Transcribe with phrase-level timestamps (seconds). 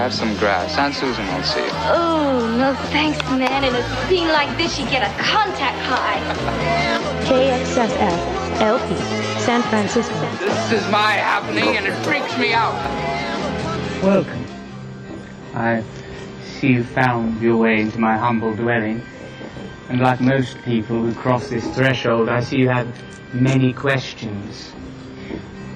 [0.00, 0.78] have some grass.
[0.78, 1.70] Aunt Susan won't see you.
[1.92, 3.64] Oh, no thanks, man.
[3.64, 6.18] In a scene like this, you get a contact high.
[7.26, 8.94] KXSF, LP,
[9.40, 10.18] San Francisco.
[10.38, 12.72] This is my happening, and it freaks me out.
[14.02, 14.46] Welcome.
[15.54, 15.84] I
[16.42, 19.02] see you found your way into my humble dwelling.
[19.90, 22.88] And like most people who cross this threshold, I see you have
[23.34, 24.72] many questions.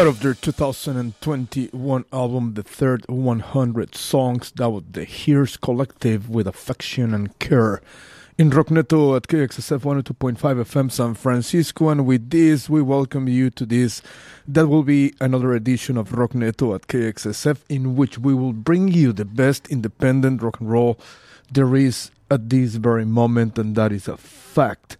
[0.00, 6.46] Out of their 2021 album, The Third 100 Songs, that was the Here's Collective with
[6.46, 7.82] Affection and Care.
[8.38, 13.66] In Rockneto at KXSF 102.5 FM San Francisco, and with this, we welcome you to
[13.66, 14.00] this.
[14.48, 19.12] That will be another edition of Rockneto at KXSF, in which we will bring you
[19.12, 20.98] the best independent rock and roll
[21.52, 24.96] there is at this very moment, and that is a fact.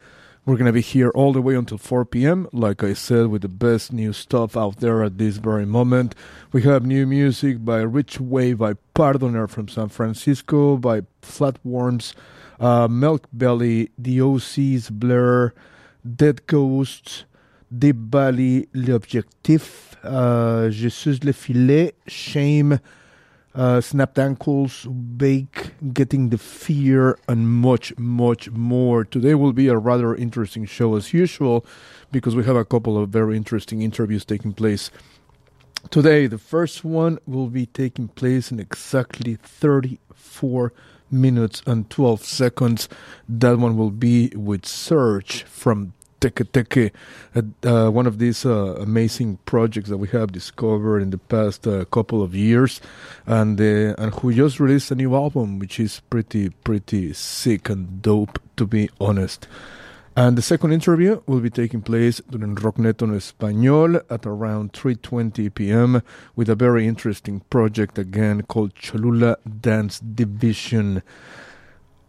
[0.50, 3.42] We're going to be here all the way until 4 p.m., like I said, with
[3.42, 6.16] the best new stuff out there at this very moment.
[6.50, 12.14] We have new music by Rich Way, by Pardoner from San Francisco, by Flatworms,
[12.58, 15.54] uh, Milk Belly, The OC's Blur,
[16.16, 17.26] Dead Ghosts,
[17.70, 22.80] Deap Vally, L'Objectif, uh, Jesus Le Filet, Shame,
[23.54, 29.04] uh, snapped ankles, bake, getting the fear, and much, much more.
[29.04, 31.64] Today will be a rather interesting show as usual
[32.12, 34.90] because we have a couple of very interesting interviews taking place
[35.90, 36.26] today.
[36.26, 40.72] The first one will be taking place in exactly 34
[41.10, 42.88] minutes and 12 seconds.
[43.28, 46.92] That one will be with Serge from Teke Teke,
[47.64, 51.84] uh, one of these uh, amazing projects that we have discovered in the past uh,
[51.86, 52.80] couple of years,
[53.26, 58.02] and uh, and who just released a new album, which is pretty pretty sick and
[58.02, 59.48] dope, to be honest.
[60.16, 65.54] And the second interview will be taking place during Rocknet en Español at around 3:20
[65.54, 66.02] p.m.
[66.36, 71.02] with a very interesting project again called Cholula Dance Division.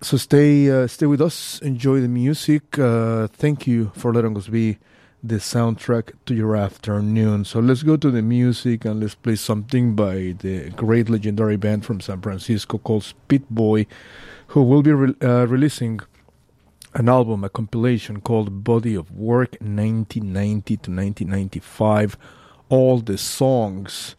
[0.04, 1.60] So stay uh, stay with us.
[1.62, 2.80] Enjoy the music.
[2.80, 4.80] Uh, thank you for letting us be
[5.24, 7.46] the soundtrack to your afternoon.
[7.46, 11.86] So let's go to the music and let's play something by the great legendary band
[11.86, 13.86] from San Francisco called Spitboy,
[14.48, 16.00] who will be re- uh, releasing
[16.96, 22.18] an album, a compilation called Body of Work 1990 to 1995.
[22.70, 24.16] All the songs,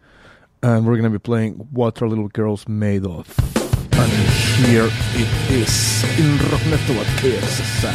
[0.63, 3.62] and we're gonna be playing What Are Little Girls Made Of.
[4.03, 4.11] And
[4.67, 7.93] here it is in Rockneto at.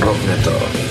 [0.00, 0.58] Rockneto.
[0.60, 0.87] out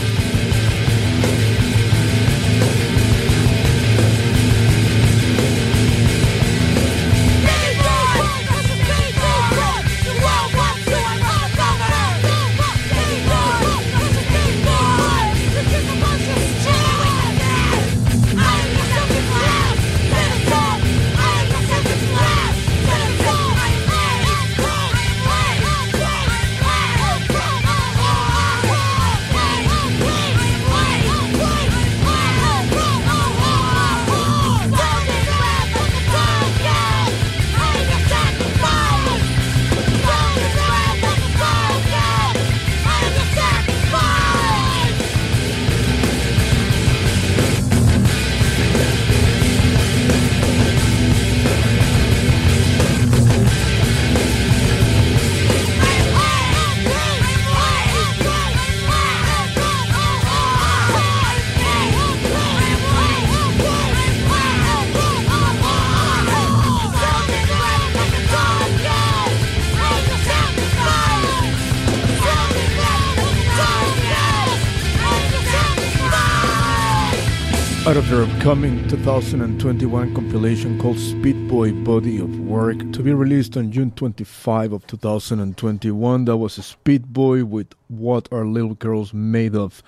[78.48, 84.88] upcoming 2021 compilation called Spitboy Body of Work to be released on June 25 of
[84.88, 86.24] 2021.
[86.24, 89.84] That was a Spitboy with What Are Little Girls Made Of.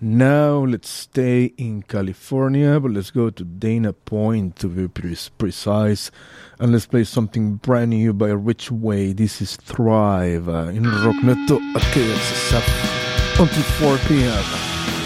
[0.00, 6.12] Now let's stay in California, but let's go to Dana Point to be pre- precise,
[6.60, 9.12] and let's play something brand new by Rich Way.
[9.12, 14.97] This is Thrive uh, in Rockneto at KXSF until 4 p.m.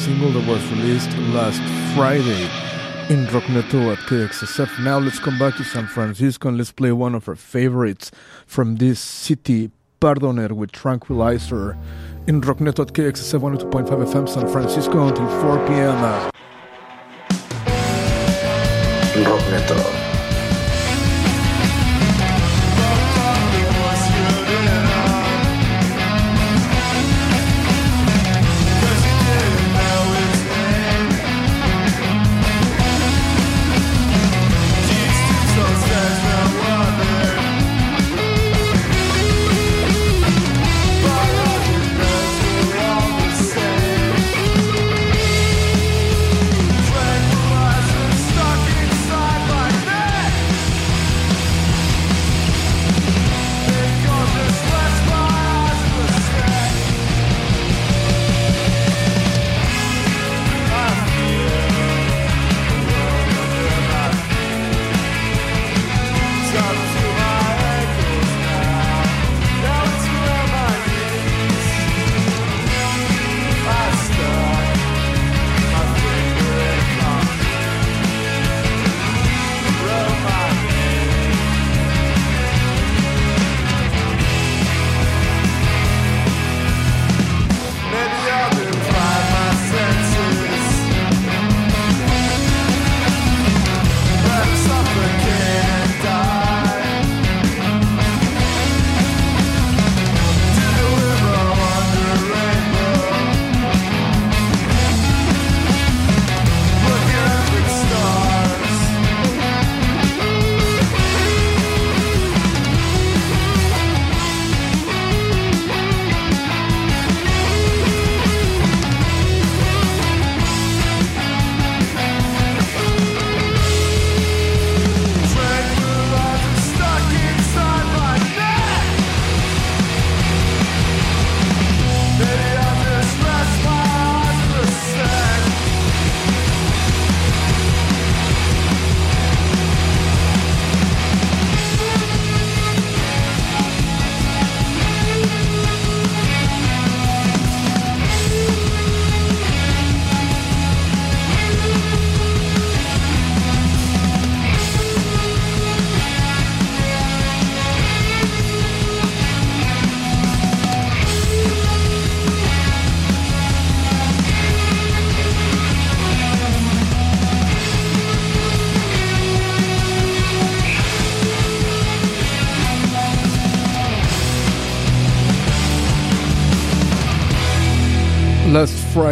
[0.00, 1.60] single that was released last
[1.94, 2.44] Friday
[3.12, 4.82] in Rockneto at KXSF.
[4.82, 8.10] Now let's come back to San Francisco and let's play one of our favorites
[8.46, 11.76] from this city, Pardoner with Tranquilizer
[12.26, 16.30] in Rockneto at KXSF 102.5 FM San Francisco until 4 p.m.
[19.22, 19.99] Rockneto.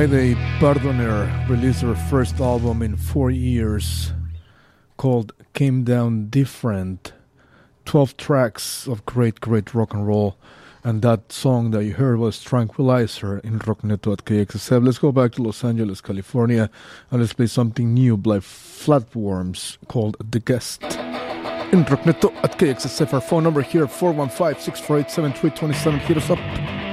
[0.09, 4.11] Friday, Pardoner released their first album in four years
[4.97, 7.13] called Came Down Different.
[7.85, 10.39] 12 tracks of great, great rock and roll.
[10.83, 14.83] And that song that you heard was Tranquilizer in Rockneto at KXSF.
[14.83, 16.71] Let's go back to Los Angeles, California,
[17.11, 20.85] and let's play something new by Flatworms called The Guest.
[20.85, 26.01] In Rockneto at KXSF, our phone number here 415 648 7327.
[26.01, 26.88] Hit us up.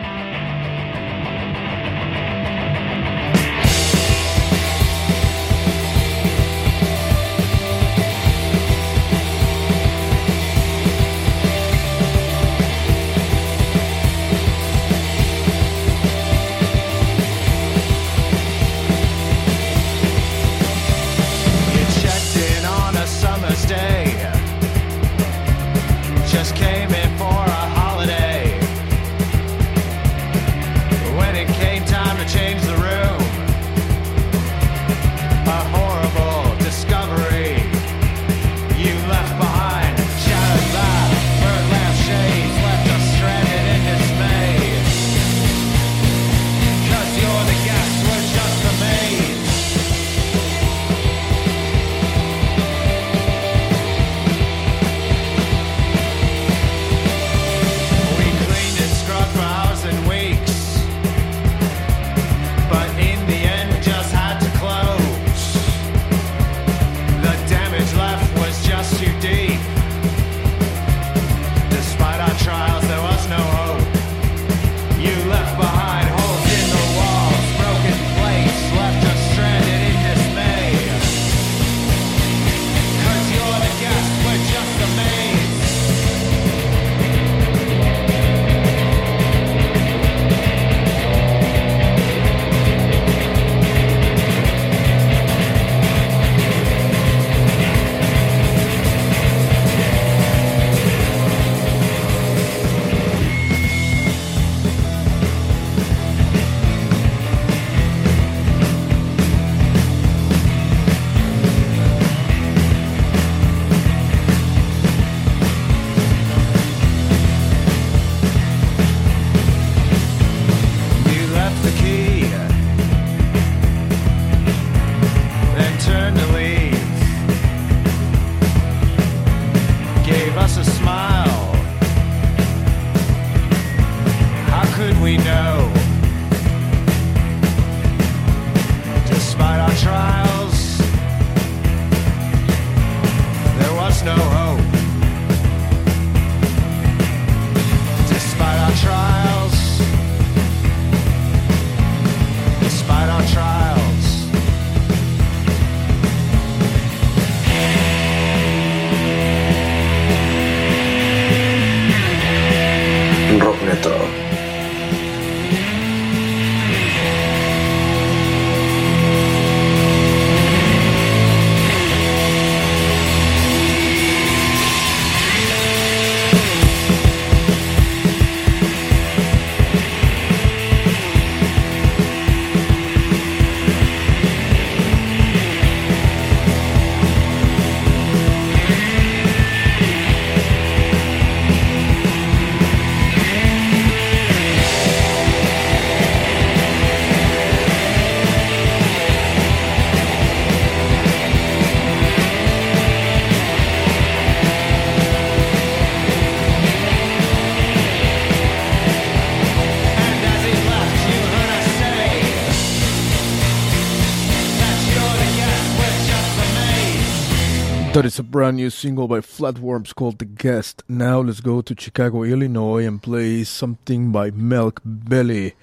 [218.06, 220.84] That is a brand new single by Flatworms called The Guest.
[220.88, 225.56] Now let's go to Chicago, Illinois and play something by Milk Belly.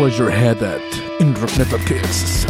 [0.00, 0.80] Where's your head at?
[1.20, 2.46] In Rockneto Kids.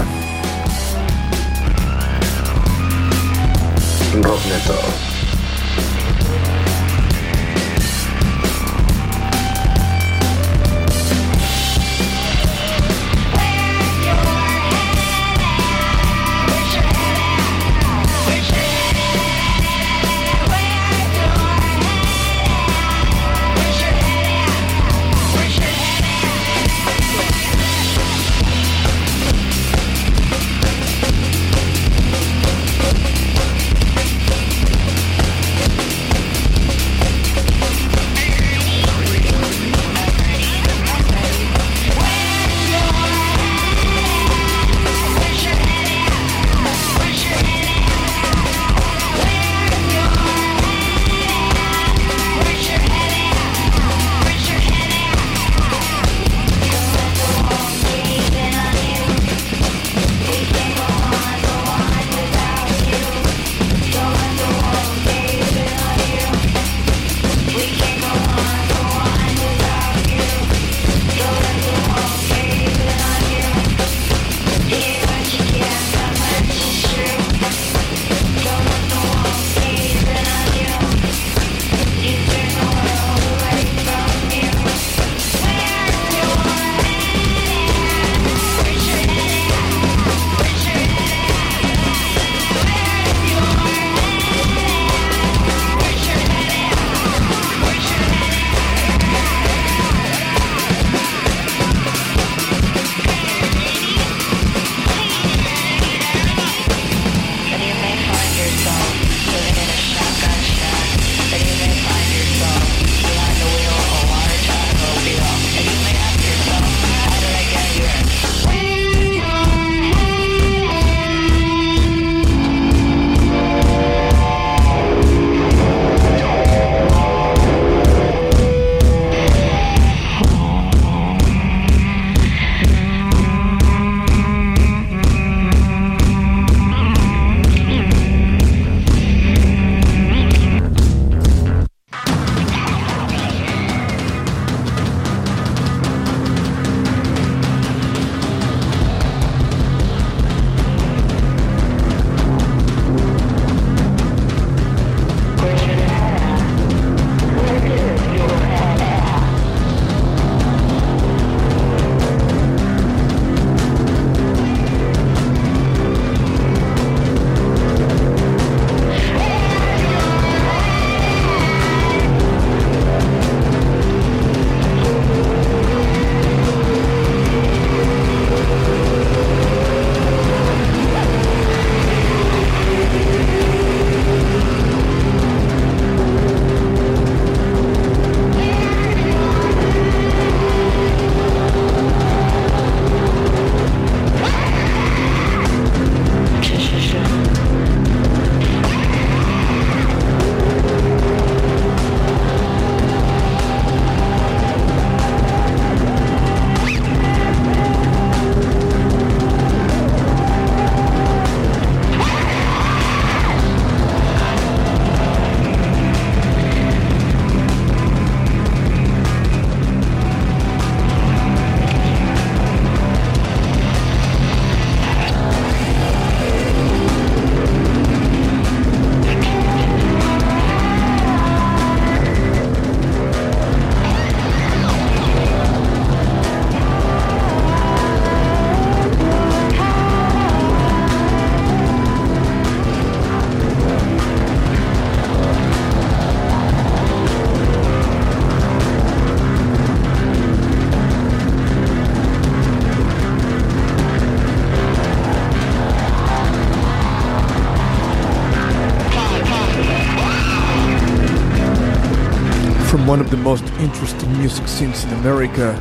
[262.96, 265.52] one of the most interesting music scenes in America,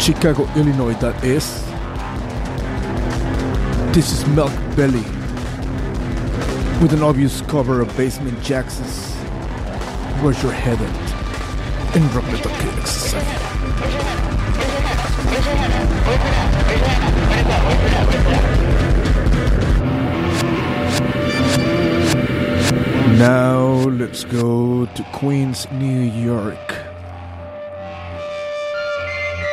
[0.00, 1.64] Chicago, Illinois, that is.
[3.94, 5.04] This is Milk Belly
[6.82, 9.14] with an obvious cover of Basement Jaxx's
[10.20, 13.44] Where's Your Head At in Rock Metal Exercise.
[23.18, 26.74] Now let's go to Queens, New York.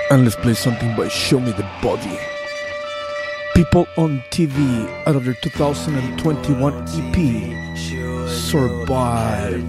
[0.10, 2.18] And let's play something by Show Me the Body.
[3.54, 9.64] People on TV out of their 2021 EP Survive.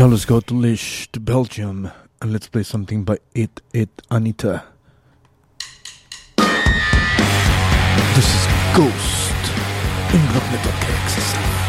[0.00, 1.90] Now let's go to Liège, to Belgium,
[2.22, 4.62] and let's play something by It It Anita.
[8.14, 9.42] This is Ghost
[10.14, 11.59] in Rock Metal Exercise.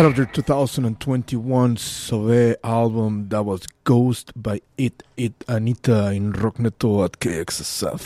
[0.00, 7.04] Out of their 2021 Sauvé album, that was Ghost by It It Anita in Rockneto
[7.04, 8.00] at KXSF.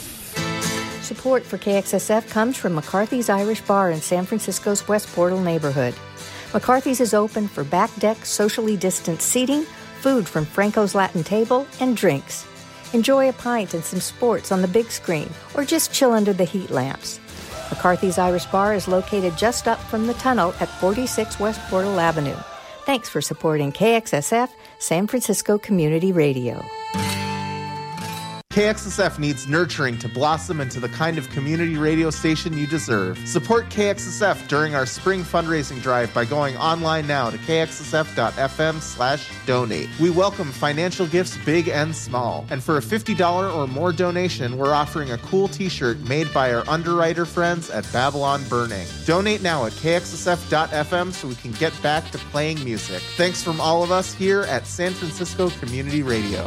[1.04, 5.94] Support for KXSF comes from McCarthy's Irish Bar in San Francisco's West Portal neighborhood.
[6.52, 9.62] McCarthy's is open for back deck, socially distanced seating,
[10.00, 12.44] food from Franco's Latin Table, and drinks.
[12.92, 16.42] Enjoy a pint and some sports on the big screen, or just chill under the
[16.42, 17.20] heat lamps.
[17.70, 22.36] McCarthy's Irish Bar is located just up from the tunnel at 46 West Portal Avenue.
[22.84, 24.48] Thanks for supporting KXSF,
[24.78, 26.62] San Francisco Community Radio.
[28.54, 33.18] KXSF needs nurturing to blossom into the kind of community radio station you deserve.
[33.26, 39.88] Support KXSF during our spring fundraising drive by going online now to kxsf.fm slash donate.
[39.98, 42.46] We welcome financial gifts big and small.
[42.48, 46.62] And for a $50 or more donation, we're offering a cool t-shirt made by our
[46.68, 48.86] underwriter friends at Babylon Burning.
[49.04, 53.02] Donate now at kxsf.fm so we can get back to playing music.
[53.16, 56.46] Thanks from all of us here at San Francisco Community Radio.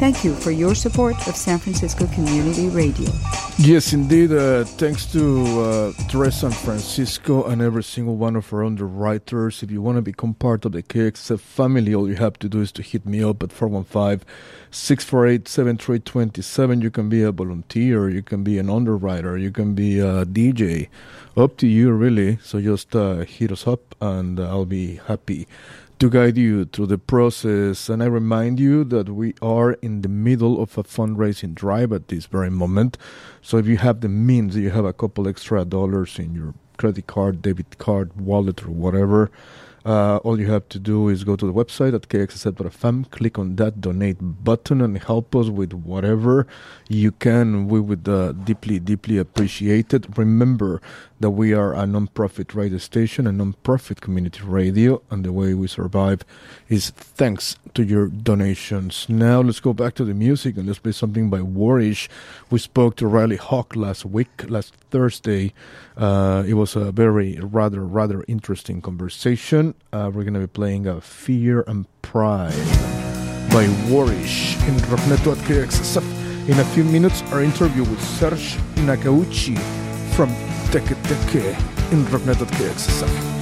[0.00, 3.10] Thank you for your support of San Francisco Community Radio.
[3.58, 4.32] Yes, indeed.
[4.32, 9.62] Uh, thanks to uh, Dress San Francisco and every single one of our underwriters.
[9.62, 12.62] If you want to become part of the KXSF family, all you have to do
[12.62, 14.26] is to hit me up at 415
[14.70, 16.80] 648 7327.
[16.80, 20.88] You can be a volunteer, you can be an underwriter, you can be a DJ.
[21.36, 22.38] Up to you, really.
[22.42, 25.46] So just uh, hit us up and I'll be happy
[26.00, 27.90] to guide you through the process.
[27.90, 32.08] And I remind you that we are in the middle of a fundraising drive at
[32.08, 32.96] this very moment.
[33.42, 37.06] So if you have the means, you have a couple extra dollars in your credit
[37.06, 39.30] card, debit card, wallet, or whatever.
[39.84, 43.56] Uh, all you have to do is go to the website at kxsf.fm, click on
[43.56, 46.46] that donate button, and help us with whatever
[46.88, 47.68] you can.
[47.68, 50.06] We would uh, deeply, deeply appreciate it.
[50.18, 50.82] Remember
[51.20, 55.68] that we are a non-profit radio station, a non-profit community radio, and the way we
[55.68, 56.24] survive
[56.68, 59.06] is thanks to your donations.
[59.08, 62.08] Now let's go back to the music and let's play something by Warish.
[62.50, 65.52] We spoke to Riley Hawk last week, last Thursday.
[65.96, 69.74] Uh, it was a very rather rather interesting conversation.
[69.92, 72.54] Uh, we're going to be playing uh, "Fear and Pride"
[73.52, 76.48] by Warish in Rockneto at KXSF.
[76.48, 78.56] In a few minutes, our interview with Serge
[78.86, 79.58] Nakauchi
[80.14, 80.30] from
[80.70, 81.56] Teke Teke
[81.90, 83.10] in Rockneto at KXSF.
[83.10, 83.39] Fear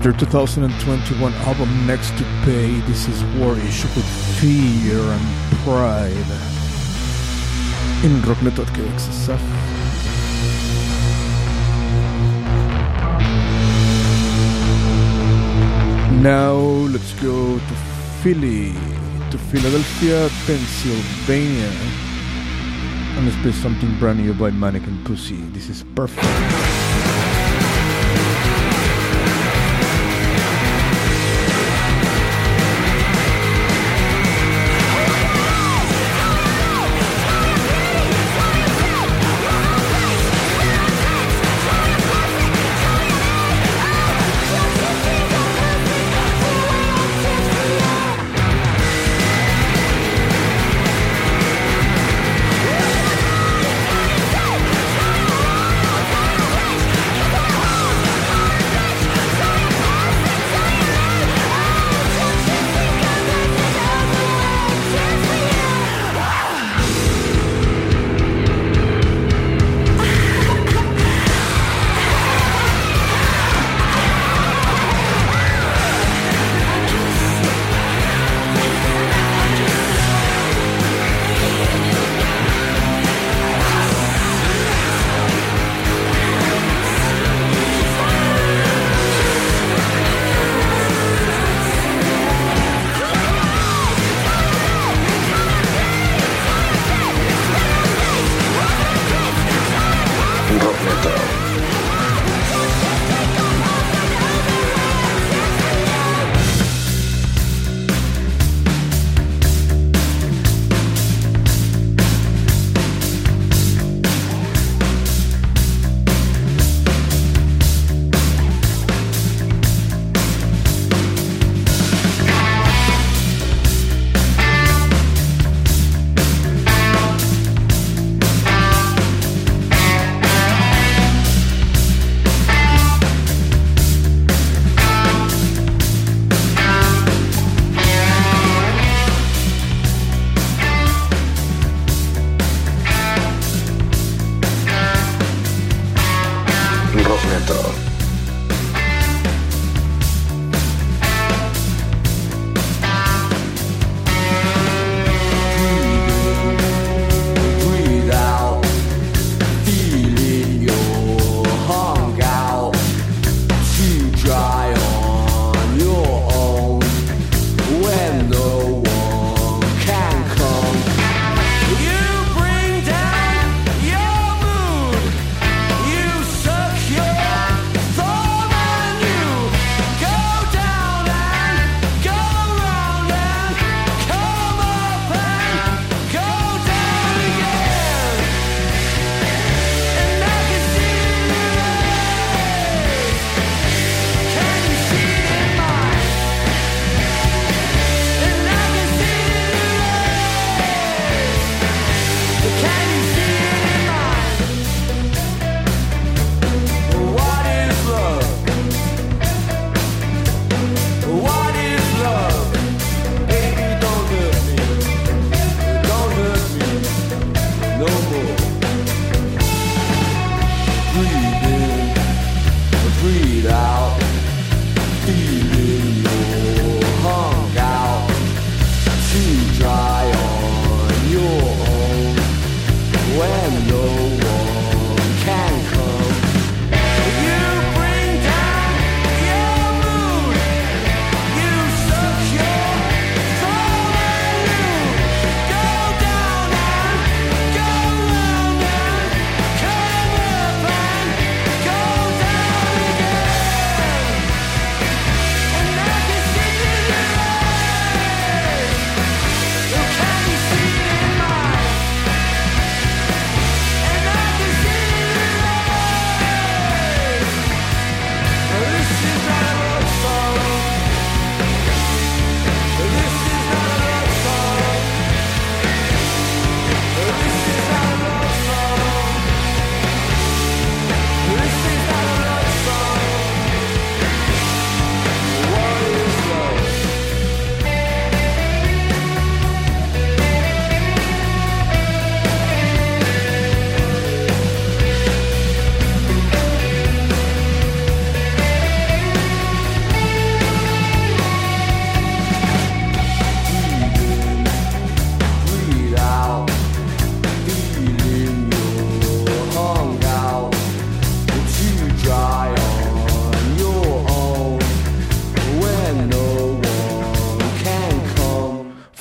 [0.00, 4.04] of their 2021 album Next to Pay, this is Warish with
[4.40, 5.26] Fear and
[5.62, 6.30] Pride.
[8.04, 9.40] In KXSF.
[16.22, 17.74] Now let's go to
[18.22, 18.72] Philly,
[19.30, 21.72] to Philadelphia, Pennsylvania.
[23.16, 25.36] And let's play something brand new by Mannequin Pussy.
[25.52, 26.79] This is perfect.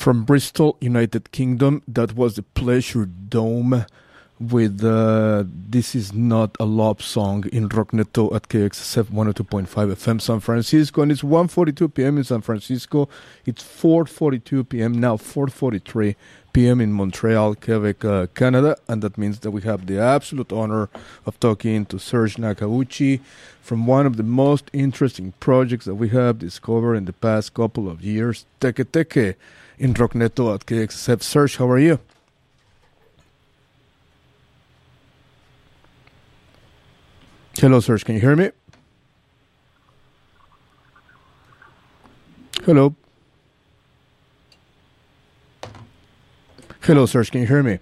[0.10, 1.84] From Bristol, United Kingdom.
[1.88, 3.86] That was the Pleasure Dome
[4.40, 10.40] with uh, This Is Not a Love Song in Rockneto at KXSF 102.5 FM San
[10.40, 11.04] Francisco.
[11.04, 12.18] And it's 1.42 p.m.
[12.18, 13.08] in San Francisco.
[13.46, 14.94] It's 4.42 p.m.
[15.00, 16.16] now, 4.43
[16.54, 16.82] p.m.
[16.82, 18.78] in Montreal, Quebec, uh, Canada.
[18.88, 20.90] And that means that we have the absolute honor
[21.28, 23.20] of talking to Serge Nakauchi
[23.62, 27.88] from one of the most interesting projects that we have discovered in the past couple
[27.88, 29.36] of years, Teke Teke
[29.80, 29.94] in
[30.66, 31.24] KXSF.
[31.24, 32.00] Serge, how are you?
[37.58, 38.06] Hello, Serge.
[38.06, 38.52] Can you hear me?
[42.66, 42.94] Hello.
[46.82, 47.32] Hello, Serge.
[47.32, 47.80] Can you hear me?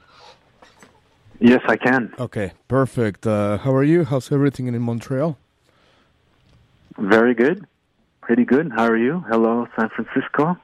[1.39, 2.13] Yes, I can.
[2.19, 3.27] Okay, perfect.
[3.27, 4.05] Uh, how are you?
[4.05, 5.37] How's everything in Montreal?
[6.97, 7.67] Very good.
[8.21, 8.71] Pretty good.
[8.75, 9.23] How are you?
[9.29, 10.57] Hello, San Francisco.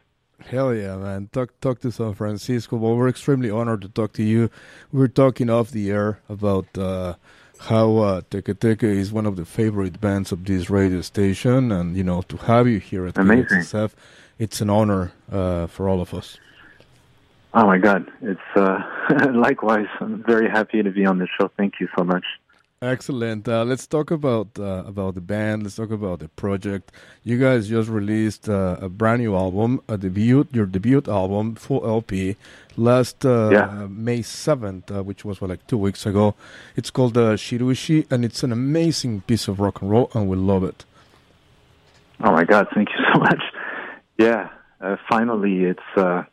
[0.49, 1.29] Hell yeah, man!
[1.31, 2.77] Talk talk to San Francisco.
[2.77, 4.49] Well, we're extremely honored to talk to you.
[4.91, 7.15] We were talking off the air about uh,
[7.59, 11.95] how uh, Teke Teke is one of the favorite bands of this radio station, and
[11.95, 13.15] you know to have you here at.
[13.15, 13.91] KXSF,
[14.37, 16.37] it's an honor uh, for all of us.
[17.53, 18.79] Oh my God, it's uh,
[19.33, 19.87] likewise.
[20.01, 21.49] I'm very happy to be on the show.
[21.55, 22.25] Thank you so much.
[22.83, 23.47] Excellent.
[23.47, 25.63] Uh, let's talk about uh, about the band.
[25.63, 26.91] Let's talk about the project.
[27.23, 31.85] You guys just released uh, a brand new album, a debut, your debut album, full
[31.87, 32.35] LP,
[32.75, 33.87] last uh, Yeah.
[33.89, 36.35] May seventh, uh, which was what, like two weeks ago.
[36.75, 40.35] It's called uh, Shirushi, and it's an amazing piece of rock and roll, and we
[40.35, 40.83] love it.
[42.21, 43.43] Oh my God, thank you so much.
[44.17, 44.49] Yeah,
[44.81, 46.23] uh, finally, it's uh,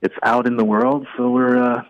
[0.00, 1.82] it's out in the world, so we're uh,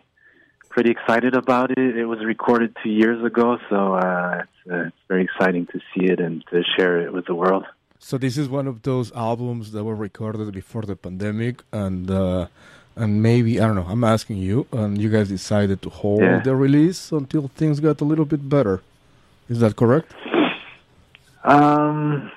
[0.79, 1.97] pretty excited about it.
[2.03, 6.05] It was recorded two years ago, so uh, it's, uh, it's very exciting to see
[6.13, 7.65] it and to share it with the world.
[7.99, 12.47] So this is one of those albums that were recorded before the pandemic, and uh,
[12.95, 13.89] and maybe I don't know.
[13.95, 16.39] I'm asking you, and you guys decided to hold Yeah.
[16.49, 18.77] the release until things got a little bit better.
[19.53, 20.11] Is that correct?
[21.43, 22.31] Um,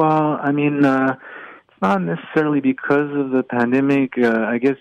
[0.00, 1.14] well, I mean, uh,
[1.68, 4.10] it's not necessarily because of the pandemic.
[4.18, 4.80] Uh, I guess,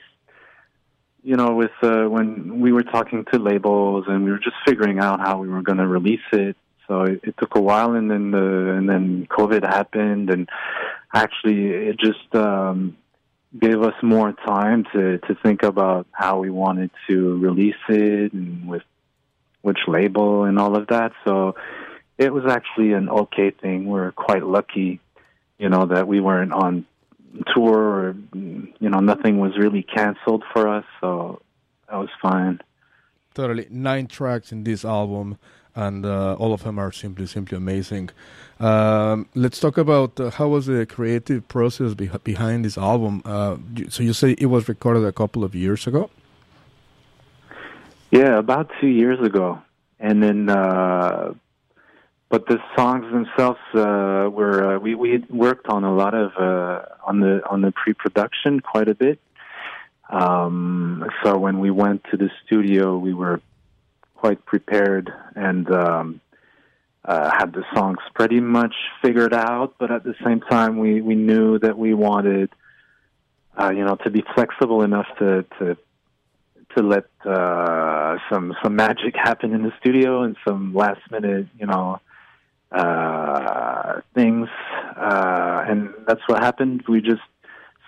[1.24, 5.00] you know, with uh, when we were talking to labels and we were just figuring
[5.00, 6.56] out how we were going to release it.
[6.88, 10.50] So it, it took a while, and then the and then COVID happened, and
[11.14, 12.98] actually it just um,
[13.58, 18.68] gave us more time to to think about how we wanted to release it and
[18.68, 18.84] with
[19.62, 21.12] which label and all of that.
[21.24, 21.56] So
[22.18, 23.86] it was actually an okay thing.
[23.86, 25.00] We're quite lucky,
[25.60, 26.86] you know, that we weren't on
[27.54, 30.86] tour or, you know, nothing was really canceled for us.
[31.00, 31.42] So
[31.90, 32.60] that was fine.
[33.34, 33.68] Totally.
[33.70, 35.38] Nine tracks in this album,
[35.76, 38.10] and uh, all of them are simply, simply amazing.
[38.60, 43.22] Um, let's talk about uh, how was the creative process beh behind this album.
[43.26, 43.58] Uh,
[43.90, 46.10] so you say it was recorded a couple of years ago.
[48.12, 49.62] Yeah, about two years ago.
[50.00, 51.34] And then, uh,
[52.32, 56.86] but the songs themselves uh, were uh, we we worked on a lot of uh,
[57.06, 59.20] on the on the pre-production quite a bit.
[60.10, 63.42] Um, so when we went to the studio, we were
[64.16, 66.22] quite prepared and um,
[67.04, 69.76] uh, had the songs pretty much figured out.
[69.78, 72.50] But at the same time, we we knew that we wanted,
[73.62, 75.78] uh, you know, to be flexible enough to to
[76.78, 81.66] to let uh, some some magic happen in the studio and some last minute, you
[81.66, 82.00] know,
[82.72, 84.48] uh, things.
[84.96, 86.84] Uh, and that's what happened.
[86.88, 87.22] We just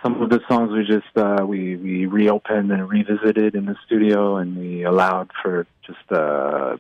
[0.03, 4.38] some of the songs we just uh, we we reopened and revisited in the studio,
[4.38, 6.77] and we allowed for just uh,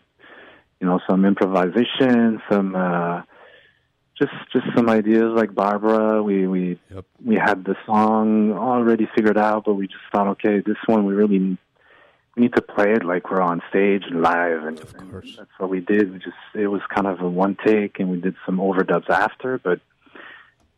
[0.79, 2.75] you know some improvisation, some.
[2.75, 3.21] Uh,
[4.15, 6.21] just just some ideas like Barbara.
[6.21, 6.79] We we
[7.25, 11.15] we had the song already figured out, but we just thought, okay, this one we
[11.15, 11.57] really
[12.35, 15.69] we need to play it like we're on stage and live, and, and that's what
[15.69, 16.11] we did.
[16.11, 19.59] We just it was kind of a one take, and we did some overdubs after,
[19.59, 19.79] but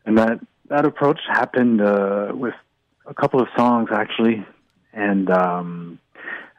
[0.06, 0.40] and that
[0.70, 2.56] that approach happened uh, with
[3.06, 4.46] a couple of songs actually,
[4.94, 6.00] and um,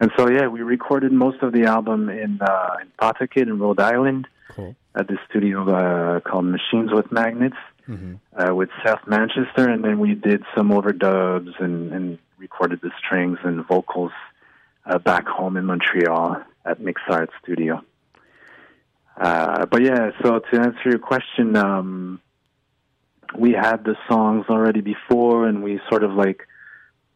[0.00, 3.80] and so yeah, we recorded most of the album in uh, in Pawtucket in Rhode
[3.80, 4.26] Island
[4.94, 7.56] at the studio uh, called Machines with Magnets
[8.32, 13.38] uh, with Seth Manchester, and then we did some overdubs and, and recorded the strings
[13.44, 14.12] and vocals
[14.86, 17.82] uh, back home in Montreal at Mixart Studio.
[19.16, 22.20] Uh, but yeah, so to answer your question, um,
[23.36, 26.46] we had the songs already before, and we sort of like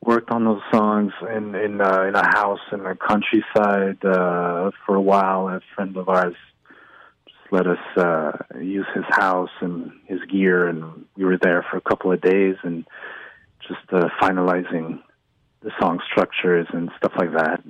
[0.02, 4.94] worked on those songs in in uh, in a house in the countryside uh, for
[4.94, 5.48] a while.
[5.48, 6.34] A friend of ours
[7.26, 11.76] just let us uh, use his house and his gear, and we were there for
[11.76, 12.86] a couple of days and
[13.68, 15.00] just uh, finalizing
[15.62, 17.62] the song structures and stuff like that.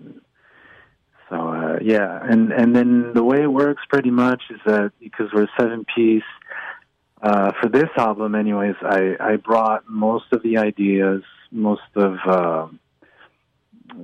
[1.29, 5.29] So uh, yeah, and and then the way it works pretty much is that because
[5.33, 6.23] we're a seven piece.
[7.23, 12.67] Uh, for this album, anyways, I, I brought most of the ideas, most of uh,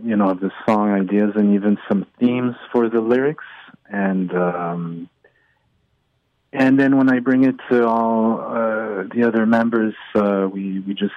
[0.05, 3.45] you know the song ideas, and even some themes for the lyrics,
[3.91, 5.09] and um,
[6.53, 10.95] and then when I bring it to all uh, the other members, uh, we we
[10.95, 11.13] just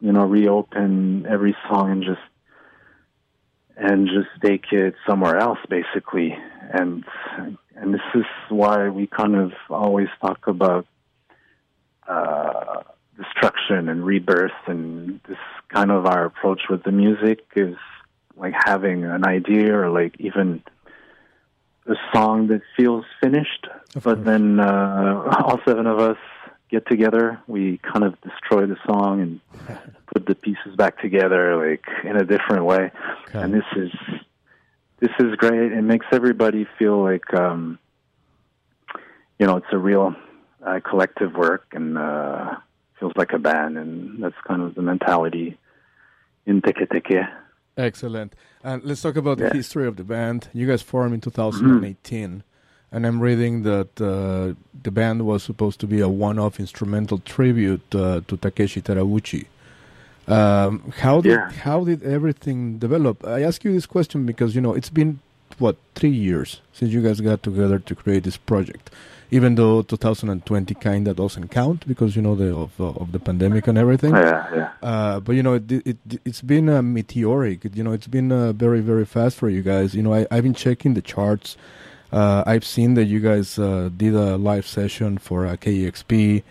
[0.00, 2.20] you know reopen every song and just
[3.76, 6.36] and just take it somewhere else, basically.
[6.72, 7.04] And
[7.76, 10.86] and this is why we kind of always talk about
[12.08, 12.82] uh,
[13.16, 15.38] destruction and rebirth, and this
[15.68, 17.76] kind of our approach with the music is
[18.36, 20.62] like having an idea or like even
[21.86, 23.66] a song that feels finished,
[24.02, 26.18] but then uh, all seven of us
[26.70, 27.40] get together.
[27.46, 29.78] We kind of destroy the song and
[30.12, 32.90] put the pieces back together, like in a different way.
[33.32, 33.90] And this is
[35.00, 35.72] this is great.
[35.72, 37.78] It makes everybody feel like um,
[39.38, 40.14] you know it's a real
[40.64, 42.56] uh, collective work and uh,
[42.98, 45.58] feels like a band, and that's kind of the mentality
[46.46, 47.28] in Teke Teke.
[47.76, 48.34] Excellent.
[48.64, 49.50] And let's talk about Yeah.
[49.50, 50.48] the history of the band.
[50.54, 52.42] You guys formed in 2018,
[52.92, 57.94] and I'm reading that uh, the band was supposed to be a one-off instrumental tribute
[57.94, 59.46] uh, to Takeshi Terauchi.
[60.28, 61.50] Um, how did Yeah.
[61.52, 63.24] how did everything develop?
[63.24, 65.20] I ask you this question because you know it's been
[65.58, 68.90] what three years since you guys got together to create this project.
[69.30, 73.18] Even though 2020 kind of doesn't count because you know the of, uh, of the
[73.20, 74.14] pandemic and everything.
[74.14, 74.70] Yeah, yeah.
[74.82, 77.64] Uh, but you know, it, it it's been uh, meteoric.
[77.74, 79.94] You know, it's been uh, very very fast for you guys.
[79.94, 81.56] You know, I, I've been checking the charts.
[82.12, 86.42] Uh, I've seen that you guys uh, did a live session for uh, KEXP.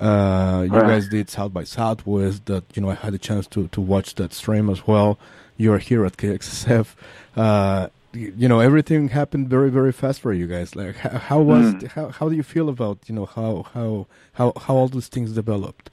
[0.00, 0.86] Uh, you Right.
[0.88, 2.46] guys did South by Southwest.
[2.46, 5.18] That you know, I had a chance to to watch that stream as well.
[5.56, 6.94] You're here at KXSF.
[7.36, 10.74] Uh, you know, everything happened very very fast for you guys.
[10.76, 11.88] Like, how, how was Mm.
[11.94, 15.32] how how do you feel about you know how how how how all these things
[15.32, 15.90] developed?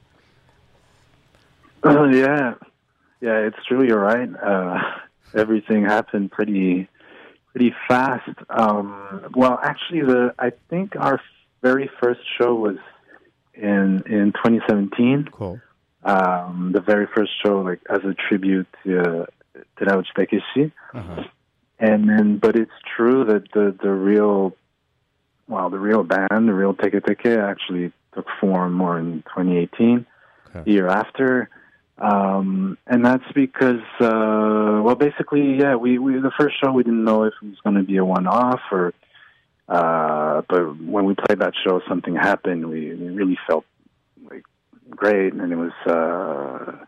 [1.84, 2.54] Uh, yeah,
[3.20, 3.84] yeah, it's true.
[3.84, 4.28] You're right.
[4.42, 4.78] Uh,
[5.34, 6.88] everything happened pretty,
[7.52, 8.28] pretty fast.
[8.48, 11.20] Um, well, actually, the I think our
[11.62, 12.76] very first show was
[13.54, 15.28] in in 2017.
[15.30, 15.60] Cool.
[16.04, 19.26] Um, the very first show, like as a tribute to uh,
[19.78, 20.72] Terauchi Takeshi.
[20.94, 21.24] Uh-huh.
[21.78, 24.56] And then, but it's true that the the real,
[25.48, 30.06] well, the real band, the real Teke Teke, actually took form more in 2018,
[30.64, 31.48] the year after.
[31.98, 37.04] Um, and that's because, uh, well, basically, yeah, we, we the first show we didn't
[37.04, 38.92] know if it was going to be a one-off or,
[39.68, 42.68] uh, but when we played that show, something happened.
[42.68, 43.64] We, we really felt
[44.28, 44.44] like
[44.90, 46.84] great, and it was, uh,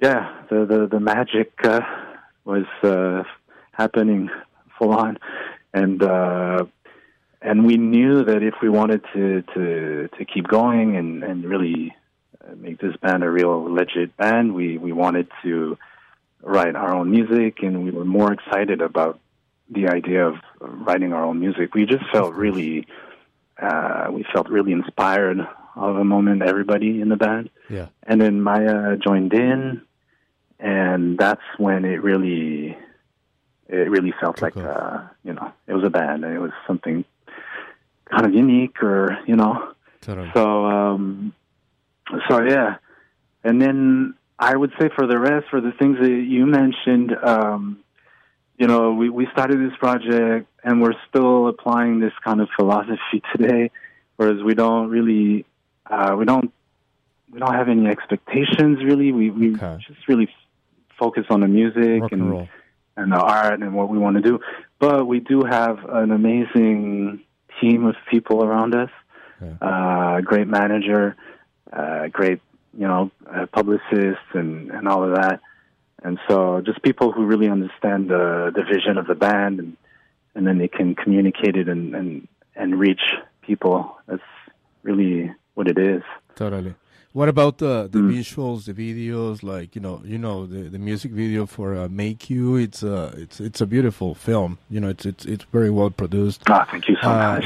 [0.00, 1.80] yeah, the the the magic uh,
[2.44, 3.22] was uh,
[3.72, 4.30] happening
[4.78, 5.18] full on,
[5.72, 6.64] and uh,
[7.42, 11.94] and we knew that if we wanted to to to keep going and and really
[12.56, 15.78] make this band a real legit band, we we wanted to
[16.42, 19.18] write our own music, and we were more excited about
[19.70, 21.74] the idea of writing our own music.
[21.74, 22.86] We just felt really
[23.60, 25.38] uh, we felt really inspired
[25.76, 26.42] of a moment.
[26.42, 27.50] Everybody in the band.
[27.70, 27.88] Yeah.
[28.02, 29.82] And then Maya joined in,
[30.58, 32.76] and that's when it really,
[33.68, 37.04] it really felt like, uh, you know, it was a band it was something
[38.10, 39.72] kind of unique, or you know.
[40.00, 40.30] Totally.
[40.34, 41.32] So, um,
[42.28, 42.76] so yeah,
[43.42, 47.80] and then I would say for the rest, for the things that you mentioned, um,
[48.58, 53.22] you know, we we started this project and we're still applying this kind of philosophy
[53.36, 53.70] today,
[54.16, 55.44] whereas we don't really,
[55.90, 56.52] uh, we don't
[57.32, 59.12] we don't have any expectations really.
[59.12, 59.50] We we
[59.86, 62.48] just really f- focus on the music Rock and and roll.
[62.96, 64.40] and the art and what we want to do.
[64.78, 67.22] But we do have an amazing
[67.60, 68.90] team of people around us.
[69.60, 71.16] Uh, great manager,
[71.80, 72.40] uh, great
[72.76, 75.40] you know uh, publicists and and all of that.
[76.02, 79.76] And so just people who really understand the the vision of the band and
[80.34, 83.04] and then they can communicate it and and and reach
[83.42, 83.96] people.
[84.06, 84.30] That's
[84.82, 86.02] really what it is.
[86.34, 86.74] Totally.
[87.12, 88.10] What about the the Mm.
[88.16, 89.42] visuals, the videos?
[89.44, 93.38] Like you know, you know the, the music video for uh, "Meikyu." It's a it's
[93.40, 94.58] it's a beautiful film.
[94.68, 96.42] You know, it's it's it's very well produced.
[96.50, 97.44] Ah, thank you so uh, much.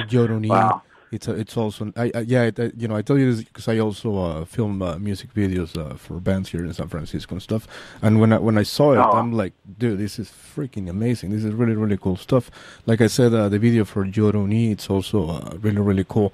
[0.48, 0.82] Wow.
[1.10, 3.44] It's a, it's also I, I yeah it, uh, you know I tell you this
[3.44, 7.34] because I also uh, film uh, music videos uh, for bands here in San Francisco
[7.34, 7.66] and stuff.
[8.02, 9.12] And when I when I saw it, Oh.
[9.12, 11.30] I'm like, dude, this is freaking amazing.
[11.30, 12.50] This is really really cool stuff.
[12.86, 16.32] Like I said, uh, the video for Yoru Ni, it's also uh, really really cool.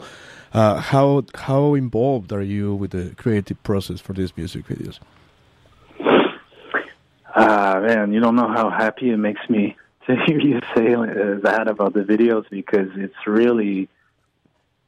[0.53, 4.99] Uh, how how involved are you with the creative process for these music videos?
[7.37, 11.41] Ah, man, you don't know how happy it makes me to hear you say uh,
[11.43, 13.89] that about the videos because it's really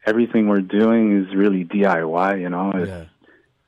[0.06, 2.40] everything we're doing is really DIY.
[2.40, 2.88] You know, It's-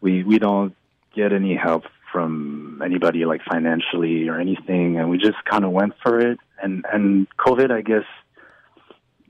[0.00, 0.74] we we don't
[1.14, 5.94] get any help from anybody like financially or anything, and we just kind of went
[6.02, 6.38] for it.
[6.62, 8.04] And and COVID, I guess,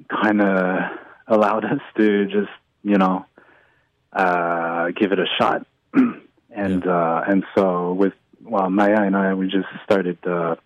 [0.08, 2.50] kind of allowed us to just
[2.84, 3.24] you know
[4.12, 5.66] uh, give it a shot.
[6.50, 8.12] and uh, and so with
[8.44, 10.18] well, Maya and I, we just started.
[10.26, 10.56] Uh,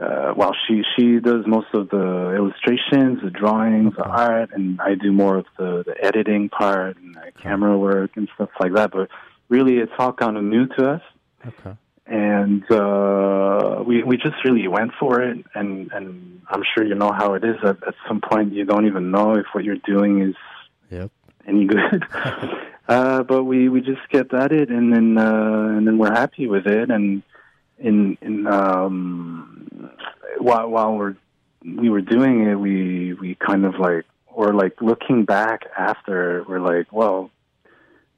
[0.00, 4.94] uh, well, she she does most of the illustrations, the drawings, the art, and I
[4.94, 8.90] do more of the, the editing part and the camera work and stuff like that.
[8.92, 9.08] But
[9.48, 11.02] really, it's all kind of new to us,
[11.46, 11.76] Okay.
[12.06, 15.44] and uh, we we just really went for it.
[15.54, 17.56] And and I'm sure you know how it is.
[17.62, 20.34] At, at some point, you don't even know if what you're doing is
[20.90, 21.10] Yep.
[21.48, 22.04] any good.
[22.88, 26.46] uh, but we we just kept at it, and then uh, and then we're happy
[26.46, 26.90] with it.
[26.90, 27.22] And
[27.78, 29.55] in in um,
[30.38, 31.16] while while we're
[31.64, 36.60] we were doing it, we we kind of like or like looking back after, we're
[36.60, 37.30] like, well,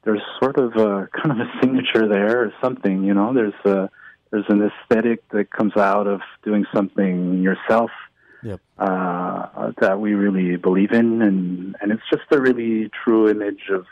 [0.03, 3.33] there's sort of a kind of a signature there or something, you know.
[3.33, 3.89] There's a
[4.31, 7.91] there's an aesthetic that comes out of doing something yourself
[8.41, 8.61] Yep.
[8.77, 13.85] uh, that we really believe in, and and it's just a really true image of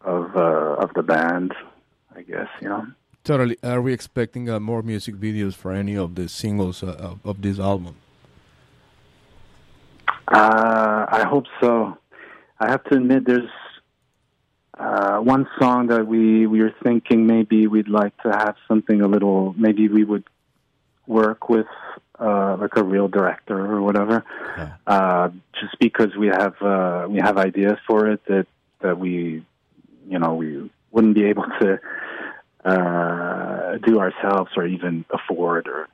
[0.00, 1.54] of uh, of the band,
[2.14, 2.48] I guess.
[2.60, 2.86] You know.
[3.26, 3.56] Totally.
[3.64, 7.42] Are we expecting uh, more music videos for any of the singles uh, of, of
[7.42, 7.96] this album?
[10.28, 11.98] Uh, I hope so.
[12.60, 13.50] I have to admit, there's
[14.78, 19.08] uh, one song that we we were thinking maybe we'd like to have something a
[19.08, 19.56] little.
[19.58, 20.22] Maybe we would
[21.08, 21.66] work with
[22.20, 24.22] uh, like a real director or whatever.
[24.86, 28.46] Uh, just because we have uh, we have ideas for it that
[28.82, 29.44] that we
[30.06, 31.80] you know we wouldn't be able to
[32.66, 35.88] uh, do ourselves or even afford or.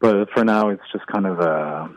[0.00, 1.90] But for now, it's just kind of a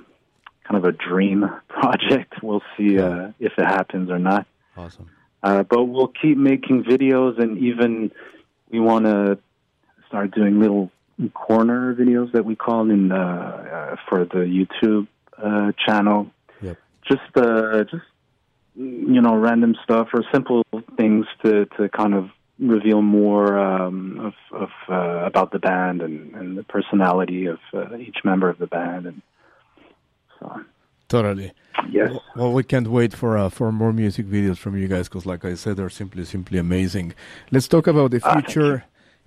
[0.64, 2.36] kind of a dream project.
[2.42, 4.48] We'll see uh, if it happens or not.
[4.76, 5.10] Awesome.
[5.44, 8.12] Uh, but we'll keep making videos, and even
[8.72, 9.38] we want to
[10.08, 10.92] start doing little
[11.34, 15.08] corner videos that we call in uh, uh, for the YouTube
[15.38, 16.28] uh, channel.
[16.62, 16.78] Yep.
[17.08, 18.06] Just uh, just
[18.76, 20.64] you know random stuff or simple
[20.96, 22.30] things to to kind of
[22.60, 24.34] reveal more um, of
[24.64, 28.68] of uh, about the band and, and the personality of uh, each member of the
[28.68, 29.22] band and
[30.40, 30.62] so
[31.10, 31.54] Totally.
[31.90, 32.12] Yes.
[32.36, 35.46] Well, we can't wait for uh, for more music videos from you guys because, like
[35.46, 37.14] I said, they're simply simply amazing.
[37.50, 38.84] Let's talk about the Ah, thank future.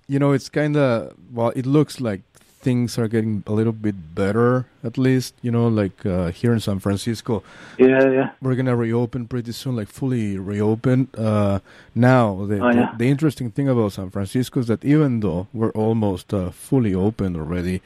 [0.07, 2.21] you know, it's kind of well, it looks like
[2.61, 5.33] things are getting a little bit better, at least.
[5.41, 7.43] You know, like uh, here in San Francisco.
[7.77, 8.29] Yeah, yeah.
[8.41, 11.07] We're gonna reopen pretty soon, like fully reopen.
[11.17, 11.59] Uh,
[11.95, 12.91] now, the, Oh, yeah.
[12.97, 16.93] the the interesting thing about San Francisco is that even though we're almost uh, fully
[16.93, 17.81] open already,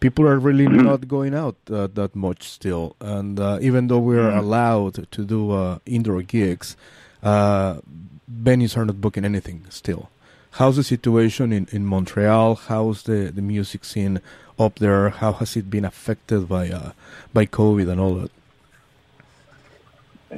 [0.00, 0.84] people are really Mm-hmm.
[0.90, 2.96] not going out uh, that much still.
[3.00, 4.38] And uh, even though we're Mhm.
[4.42, 6.76] allowed to do uh, indoor gigs,
[7.22, 7.80] uh,
[8.28, 10.08] venues are not booking anything still.
[10.58, 12.54] How's the situation in, in Montreal?
[12.54, 14.20] How's the, the music scene
[14.56, 15.08] up there?
[15.08, 16.92] How has it been affected by uh,
[17.32, 18.30] by COVID and all that?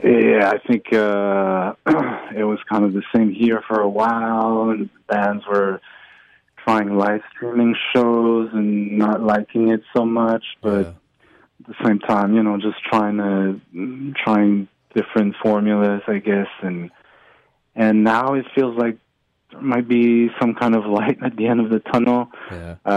[0.03, 1.75] Yeah, I think uh,
[2.35, 5.83] it was kind of the same here for a while, and bands were
[6.65, 10.97] trying live streaming shows and not liking it so much, but at
[11.67, 16.91] the same time, you know, just trying to trying different formulas, I guess, and
[17.75, 18.97] and now it feels like
[19.63, 22.29] might be some kind of light at the end of the tunnel.
[22.51, 22.77] Yeah.
[22.85, 22.91] Uh,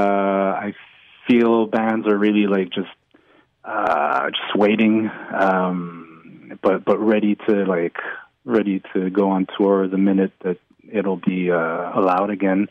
[0.60, 0.74] I
[1.28, 2.90] feel bands are really like just
[3.64, 7.98] uh, just waiting, um, but but ready to like
[8.46, 10.58] ready to go on tour the minute that
[10.92, 12.68] it'll be uh, allowed again.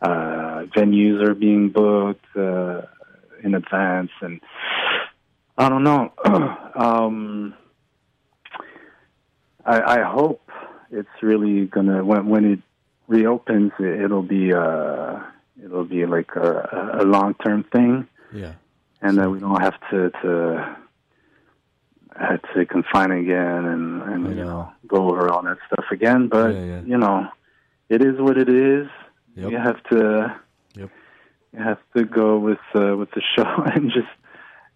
[0.00, 2.82] Uh, venues are being booked uh,
[3.42, 4.40] in advance, and
[5.56, 6.12] I don't know.
[6.76, 7.54] um,
[9.64, 10.42] I, I hope
[10.90, 12.60] it's really gonna when when it
[13.08, 15.20] reopens, it, it'll be uh,
[15.64, 18.52] it'll be like a, a long term thing Yeah.
[19.02, 20.76] and then we don't have to to
[22.16, 26.28] have to confine again and and you know go over all that stuff again.
[26.28, 26.80] But Yeah, yeah.
[26.92, 27.28] you know,
[27.88, 28.88] it is what it is.
[29.36, 29.50] Yep.
[29.52, 30.36] You have to
[30.74, 30.90] Yep.
[31.52, 34.12] you have to go with uh, with the show and just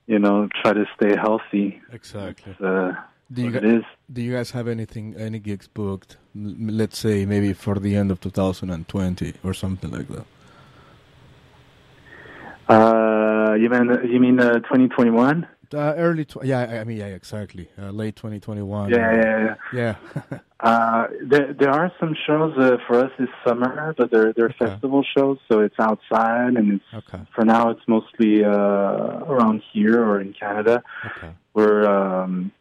[0.06, 1.80] you know try to stay healthy.
[1.92, 2.54] Exactly.
[2.60, 2.92] Uh,
[3.32, 3.84] Do you, what it is.
[4.12, 6.16] do you guys have anything, any gigs booked?
[6.34, 10.26] Let's say maybe for the end of 2020 or something like that.
[12.68, 15.46] Uh, you mean you mean uh, 2021?
[15.74, 17.68] Uh, early, tw- yeah, I- mean, yeah, exactly.
[17.78, 18.90] Uh, late 2021.
[18.90, 19.96] Yeah, yeah,
[20.30, 20.38] yeah.
[20.62, 25.02] Uh, there there are some shows uh, for us this summer, but they're they're festival
[25.02, 27.20] shows, so it's outside, and it's okay.
[27.34, 30.84] for now it's mostly uh, around here or in Canada.
[31.04, 31.32] Okay.
[31.52, 32.52] We're um,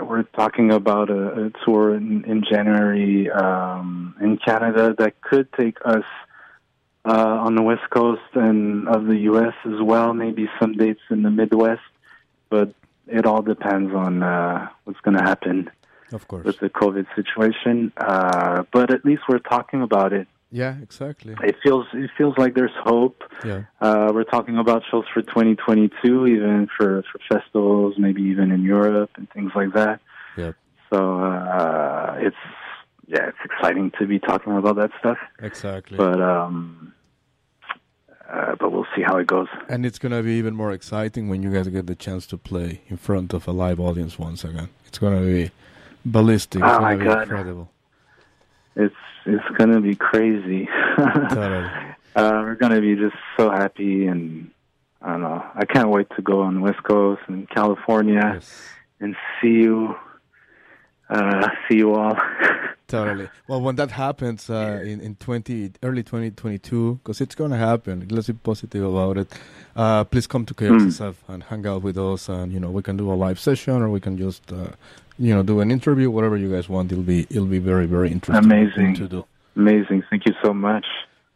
[0.00, 5.78] we're talking about a, a tour in, in January um, in Canada that could take
[5.84, 6.04] us
[7.04, 9.54] uh, on the west coast and of the U.S.
[9.64, 10.12] as well.
[10.12, 11.82] Maybe some dates in the Midwest,
[12.48, 12.72] but
[13.06, 15.70] it all depends on uh, what's going to happen
[16.12, 16.44] Of course.
[16.44, 17.92] with the COVID situation.
[17.96, 20.26] Uh, but at least we're talking about it.
[20.50, 21.34] Yeah, exactly.
[21.42, 23.22] It feels it feels like there's hope.
[23.44, 23.64] Yeah.
[23.80, 29.10] Uh, we're talking about shows for 2022, even for for festivals, maybe even in Europe
[29.16, 30.00] and things like that.
[30.36, 30.52] Yeah.
[30.92, 32.36] So uh, it's
[33.08, 35.18] yeah, it's exciting to be talking about that stuff.
[35.40, 35.96] Exactly.
[35.98, 36.92] But um,
[38.32, 39.48] uh, but we'll see how it goes.
[39.68, 42.82] And it's gonna be even more exciting when you guys get the chance to play
[42.88, 44.68] in front of a live audience once again.
[44.86, 45.50] It's gonna be
[46.04, 46.62] ballistic.
[46.62, 47.22] It's Oh, gonna my be God.
[47.22, 47.70] incredible.
[48.76, 50.68] It's it's gonna be crazy.
[50.96, 51.68] Totally.
[52.16, 54.50] uh, we're gonna be just so happy, and
[55.02, 55.44] I don't know.
[55.54, 58.40] I can't wait to go on the West Coast and California
[59.00, 59.96] and see you.
[61.08, 62.16] Uh, see you all.
[62.88, 63.28] Totally.
[63.48, 67.56] Well, when that happens uh, in in twenty early twenty twenty two, because it's gonna
[67.56, 68.06] happen.
[68.10, 69.32] Let's be positive about it.
[69.74, 72.96] Uh, please come to KXSF and hang out with us, and you know we can
[72.96, 74.68] do a live session, or we can just uh,
[75.18, 76.92] you know do an interview, whatever you guys want.
[76.92, 78.94] It'll be it'll be very very interesting Amazing.
[78.94, 79.24] to do.
[79.56, 80.04] Amazing.
[80.08, 80.86] Thank you so much,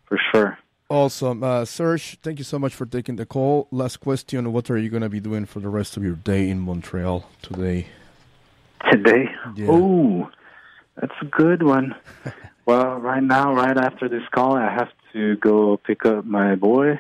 [0.06, 0.56] for sure.
[0.88, 2.18] Awesome, uh, Serge.
[2.22, 3.66] Thank you so much for taking the call.
[3.72, 6.60] Last question: What are you gonna be doing for the rest of your day in
[6.60, 7.86] Montreal today?
[8.90, 9.24] Today?
[9.56, 9.66] Yeah.
[9.70, 10.30] Oh,
[10.96, 11.94] that's a good one.
[12.66, 16.98] well, right now, right after this call, I have to go pick up my boy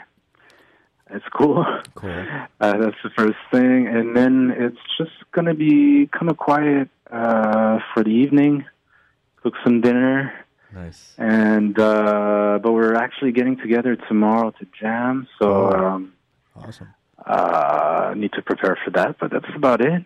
[1.08, 1.64] at school.
[1.94, 2.10] Cool.
[2.60, 7.78] Uh, that's the first thing, and then it's just gonna be kind of quiet uh,
[7.94, 8.66] for the evening.
[9.42, 10.30] Cook some dinner,
[10.74, 11.14] Nice.
[11.16, 15.26] and uh, but we're actually getting together tomorrow to jam.
[15.40, 16.12] So um,
[16.54, 16.88] Awesome.
[17.24, 19.16] uh, need to prepare for that.
[19.18, 20.04] But that's about it.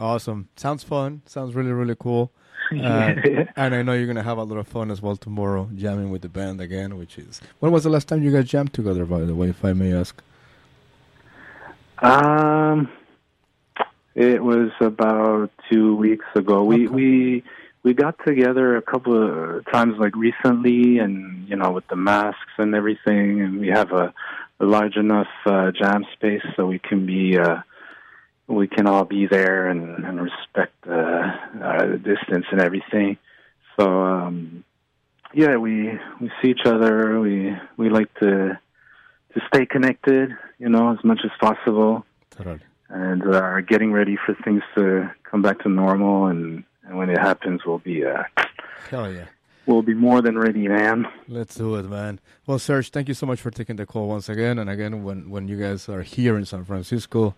[0.00, 0.48] Awesome.
[0.56, 1.22] Sounds fun.
[1.26, 2.32] Sounds really, really cool.
[2.72, 3.14] Uh,
[3.56, 6.10] and I know you're going to have a lot of fun as well tomorrow, jamming
[6.10, 7.42] with the band again, which is.
[7.60, 9.92] When was the last time you guys jammed together, by the way, if I may
[9.92, 10.20] ask?
[11.98, 12.90] Um,
[14.14, 16.64] it was about two weeks ago.
[16.64, 17.44] We we
[17.82, 22.52] we got together a couple of times, like recently, and you know, with the masks
[22.58, 24.12] and everything, and we have a,
[24.58, 27.58] a large enough uh, jam space so we can be uh,
[28.46, 33.16] we can all be there and, and respect uh, uh, the distance and everything.
[33.78, 34.64] So um,
[35.32, 37.18] yeah, we we see each other.
[37.20, 38.58] We we like to
[39.34, 42.60] to stay connected, you know, as much as possible Totally.
[42.88, 46.26] and uh, are getting ready for things to come back to normal.
[46.26, 48.22] And, and when it happens, we'll be uh,
[48.90, 49.24] Hell yeah.
[49.66, 51.06] we'll be more than ready, man.
[51.26, 52.20] Let's do it, man.
[52.46, 54.58] Well, Serge, thank you so much for taking the call once again.
[54.58, 57.34] And again, when, when you guys are here in San Francisco,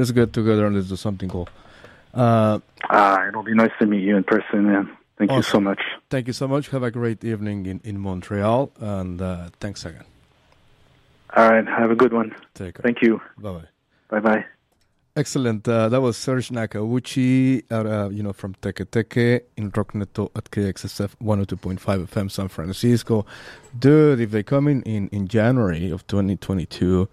[0.00, 1.48] let's get together and let's do something cool.
[2.14, 2.58] Uh,
[2.98, 4.84] Uh, it'll be nice to meet you in person, man.
[5.18, 5.82] Thank you so much.
[6.12, 6.64] thank you so much.
[6.74, 8.60] Have a great evening in, in Montreal.
[8.80, 10.06] And uh, thanks again.
[11.36, 12.30] All right, have a good one.
[12.54, 12.82] Take care.
[12.82, 13.20] Thank you.
[13.44, 13.68] Bye bye.
[14.12, 14.44] Bye bye.
[15.22, 15.68] Excellent.
[15.68, 21.10] Uh, that was Serge Nakauchi, uh, you know, from Teke Teke in Rockneto at KXSF
[21.22, 23.26] 102.5 FM San Francisco.
[23.78, 27.08] Dude, if they come in, in in January of 2022,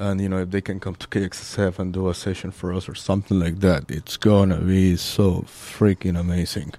[0.00, 2.88] and you know, if they can come to KXSF and do a session for us
[2.88, 6.72] or something like that, it's gonna be so freaking amazing.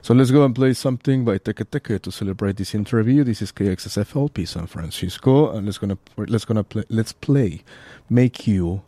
[0.00, 3.22] So let's go and play something by Teke Teke to celebrate this interview.
[3.22, 7.62] This is KXSF LP San Francisco, and let's gonna let's gonna play let's play
[8.10, 8.82] "Meikyu."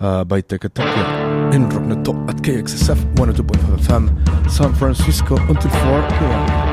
[0.00, 6.71] uh, by Teke Teke in Rockneto at KXSF 102.5 FM San Francisco until 4 p.m.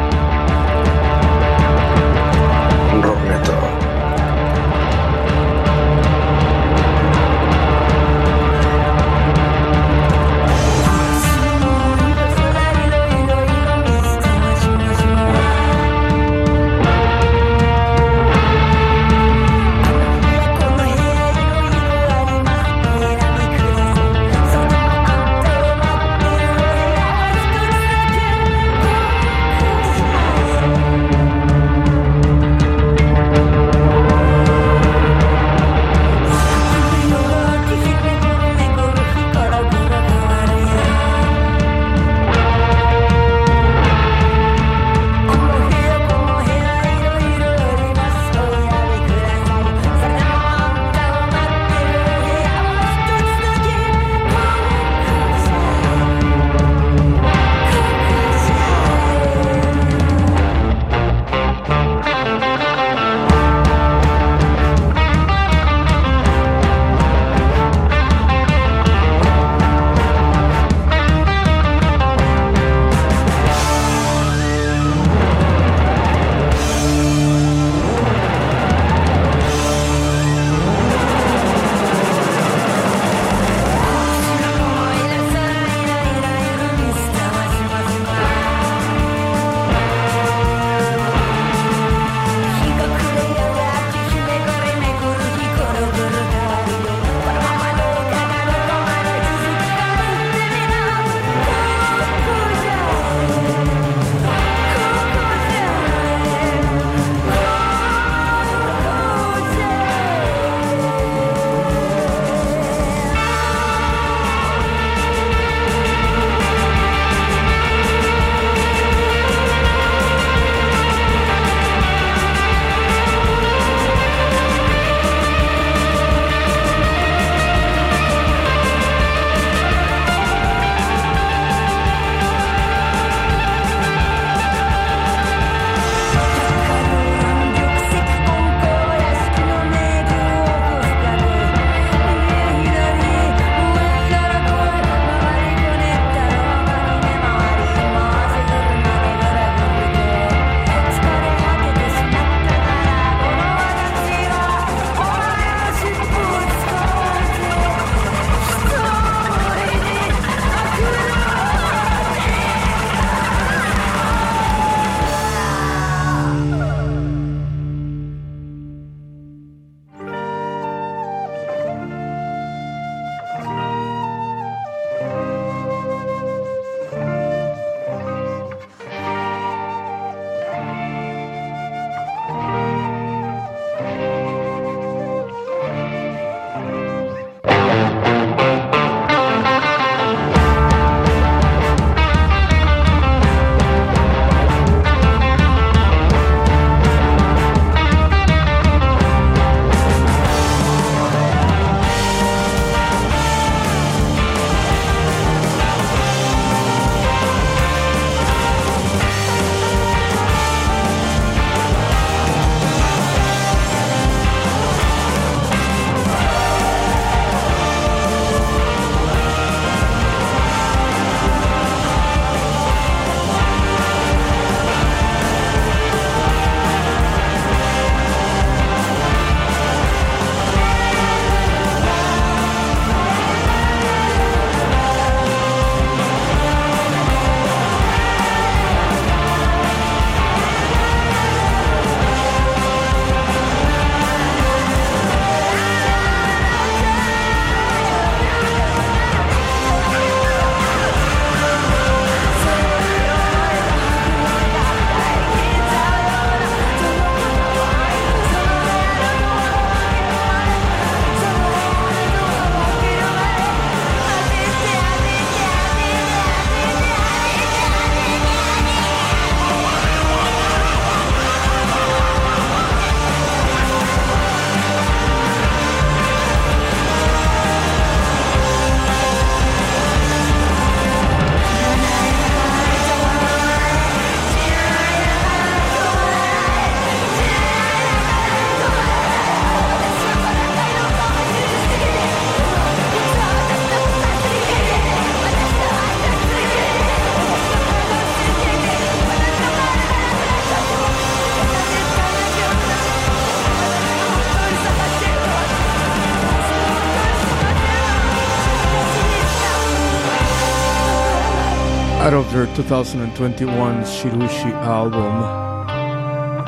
[312.09, 315.13] out of their 2021 Shirushi album,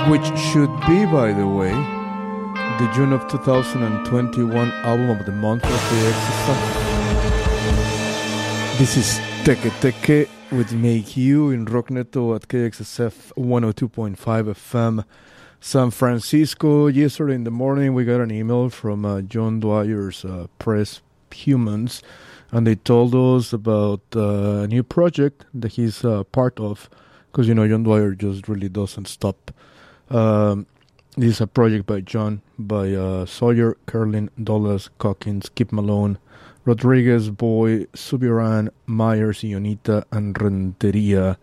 [0.09, 1.69] which should be, by the way,
[2.79, 6.73] the June of 2021 album of the month of the exercise.
[8.79, 15.05] This is Teke Teke with Meikyu in Rockneto at KXSF 102.5 FM
[15.59, 16.87] San Francisco.
[16.87, 21.01] Yesterday in the morning, we got an email from uh, John Dwyer's uh, Press
[21.31, 22.01] Humans,
[22.51, 26.89] and they told us about uh, a new project that he's uh, part of.
[27.31, 29.51] Because, you know, John Dwyer just really doesn't stop.
[30.09, 30.65] Um,
[31.15, 36.17] this is a project by John, by uh, Sawyer, Kerlin, Dolas, Cockins, Kyp Malone,
[36.65, 41.37] Rodriguez, Boy, Subiran, Myers, Ionita, and Renteria.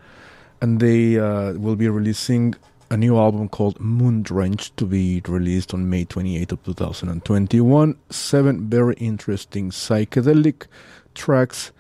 [0.61, 2.55] And they uh, will be releasing
[2.91, 7.97] a new album called Moon Drench to be released on May 28th of 2021.
[8.09, 10.67] Seven very interesting psychedelic
[11.15, 11.71] tracks,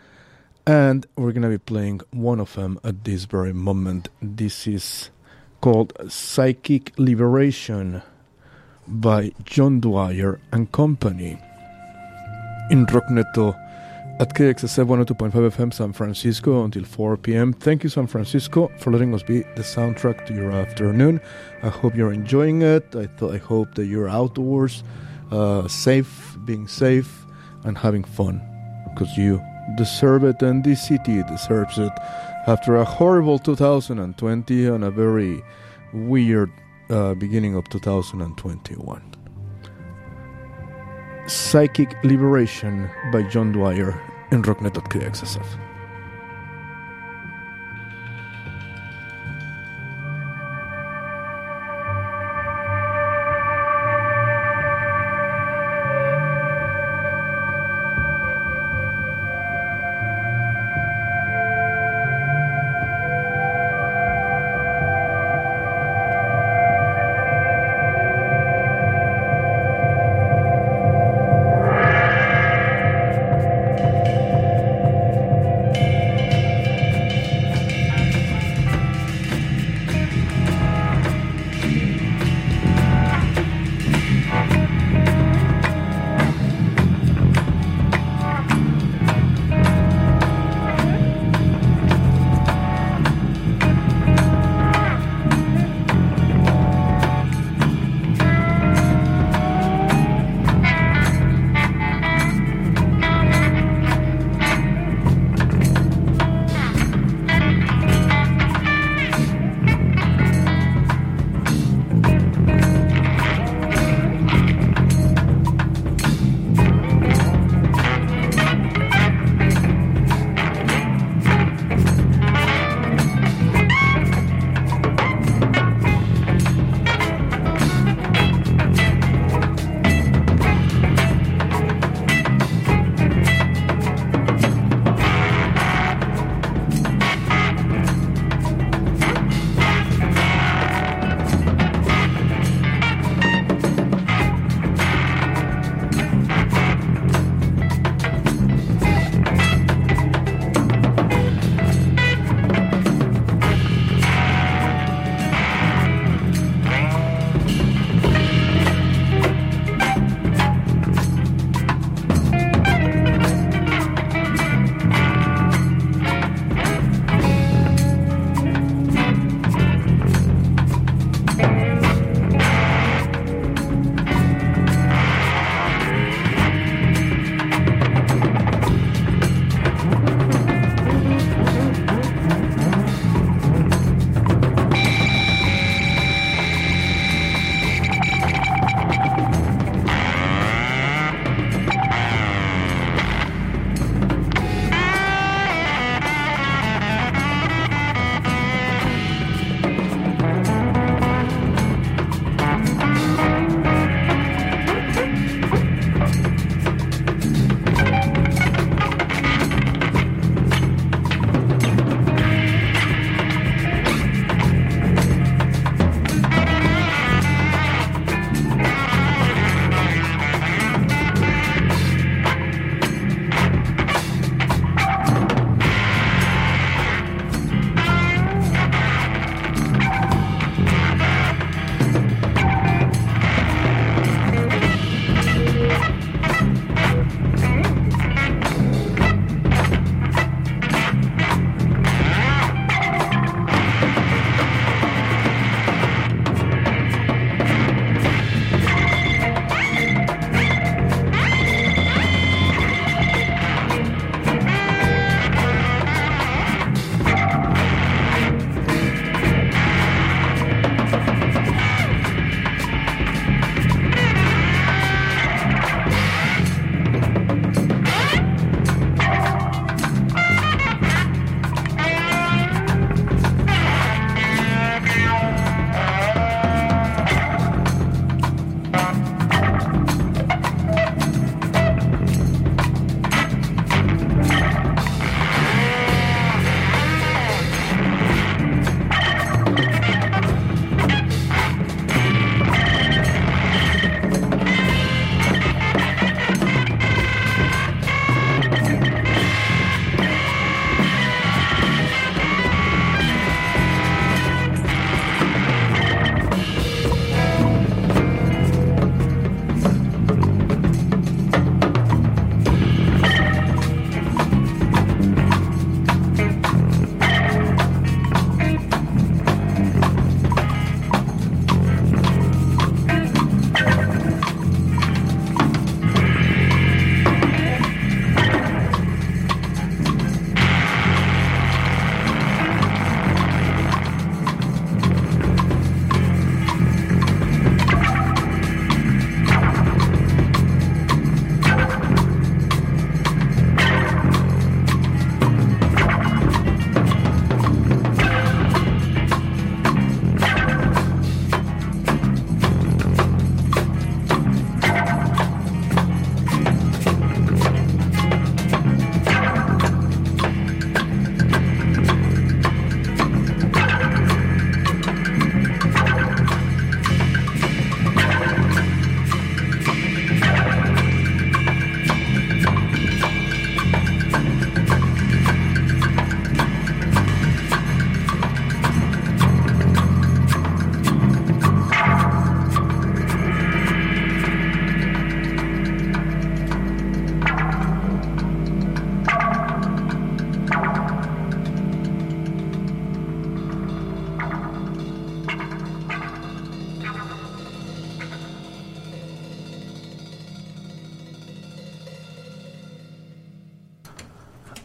[0.66, 4.08] and we're gonna be playing one of them at this very moment.
[4.20, 5.10] This is
[5.60, 8.02] called Psychic Liberation
[8.86, 11.38] by John Dwyer and Company
[12.70, 12.86] in
[14.20, 17.52] at KXSF 102.5 FM San Francisco until 4 p.m.
[17.52, 21.20] Thank you, San Francisco, for letting us be the soundtrack to your afternoon.
[21.62, 22.84] I hope you're enjoying it.
[22.96, 24.82] I, th- I hope that you're outdoors,
[25.30, 27.26] uh, safe, being safe,
[27.62, 28.42] and having fun
[28.88, 29.40] because you
[29.76, 31.92] deserve it and this city deserves it.
[32.48, 35.44] After a horrible 2020 and a very
[35.92, 36.50] weird
[36.90, 39.17] uh, beginning of 2021.
[41.28, 44.00] Psychic Liberation by John Dwyer
[44.30, 45.67] in Rocknet.kxsf.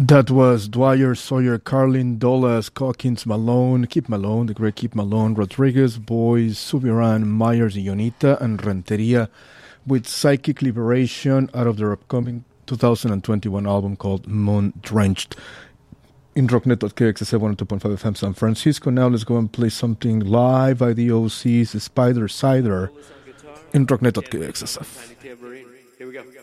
[0.06, 5.98] That was Dwyer, Sawyer, Carlin, Dolas, Calkins, Malone, Keep Malone, the great Keep Malone, Rodriguez,
[5.98, 9.30] Boys, Subiran, Myers, Ionita, and Renteria
[9.88, 15.38] with Psychic Liberation out of their upcoming 2021 album called Moon Drenched.
[16.36, 18.90] In Rocknet at KXSF 102.5 FM San Francisco.
[18.90, 22.92] Now let's go and play something live by the Osees Spider Cider
[23.72, 25.16] in Rocknet at KXSF.
[25.98, 26.43] Here we go.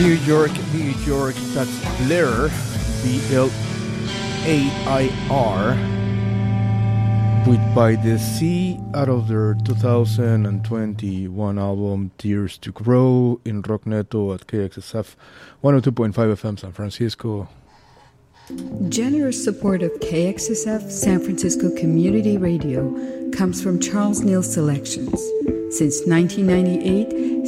[0.00, 2.48] New York, New York, that's Blair,
[3.02, 3.50] B L
[4.46, 5.76] A I R,
[7.46, 14.46] with By the Sea out of their 2021 album Tears to Grow in Rockneto at
[14.46, 15.16] KXSF
[15.62, 17.46] 102.5 FM San Francisco.
[18.88, 25.20] Generous support of KXSF San Francisco Community Radio comes from Charles Neal Selections.
[25.76, 27.29] Since 1998,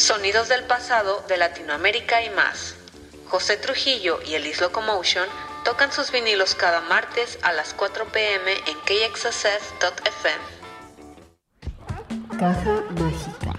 [0.00, 2.74] Sonidos del pasado de Latinoamérica y más.
[3.28, 5.28] José Trujillo y el East Locomotion
[5.62, 10.40] tocan sus vinilos cada martes a las 4 pm en kxsf.fm.
[12.38, 13.52] Caja Mágica.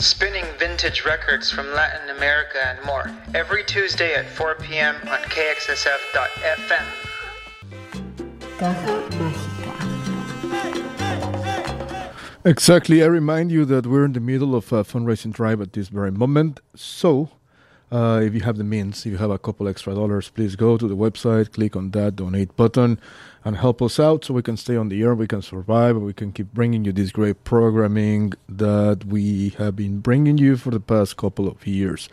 [0.00, 4.96] Spinning vintage records from Latin America and more every Tuesday at 4 p.m.
[5.08, 6.84] on kxsf.fm.
[8.58, 9.49] Caja Mágica.
[12.44, 13.02] Exactly.
[13.02, 16.10] I remind you that we're in the middle of a fundraising drive at this very
[16.10, 16.60] moment.
[16.74, 17.28] So,
[17.92, 20.78] uh, if you have the means, if you have a couple extra dollars, please go
[20.78, 22.98] to the website, click on that donate button,
[23.44, 26.14] and help us out so we can stay on the air, we can survive, we
[26.14, 30.80] can keep bringing you this great programming that we have been bringing you for the
[30.80, 32.08] past couple of years.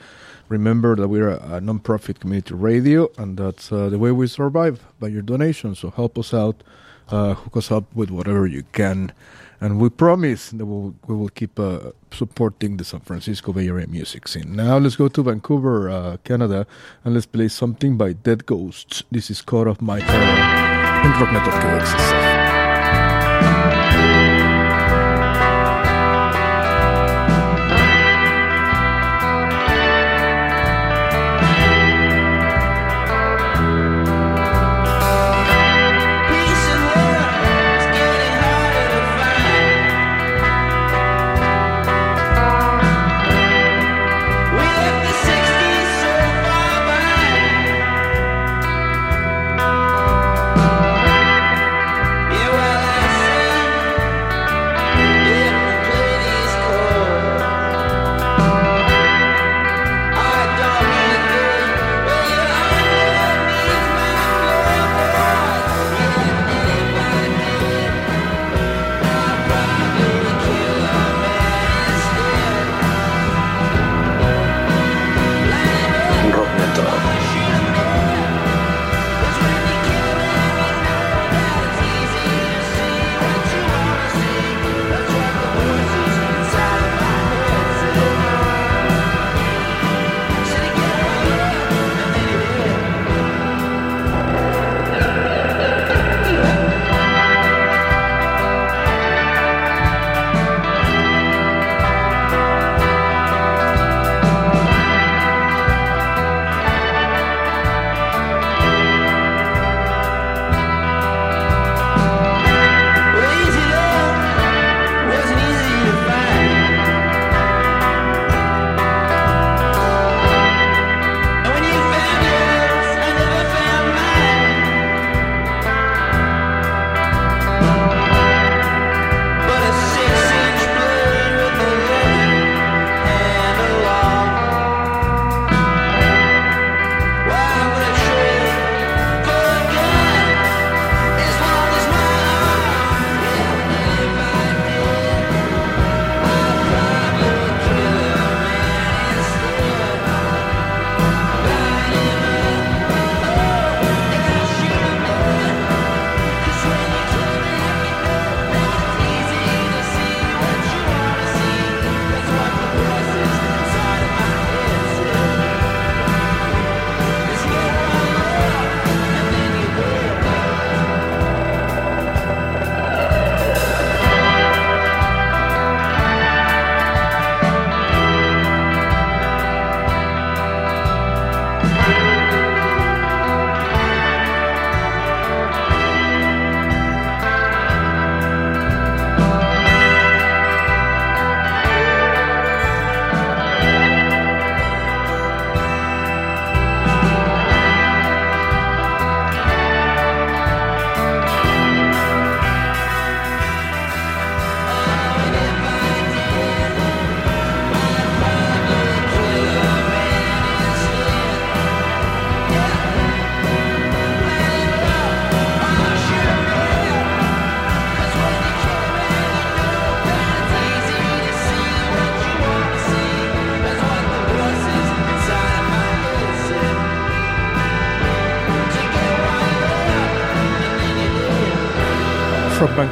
[0.49, 4.84] Remember that we're a, a non-profit community radio, and that's uh, the way we survive
[4.99, 5.80] by your donations.
[5.80, 6.64] So help us out,
[7.10, 9.11] uh, hook us up with whatever you can,
[9.60, 13.88] and we promise that we'll, we will keep uh, supporting the San Francisco Bay Area
[13.88, 14.56] music scene.
[14.56, 16.65] Now let's go to Vancouver, uh, Canada,
[17.03, 19.03] and let's play something by Dead Ghosts.
[19.11, 20.07] This is Cut Off My of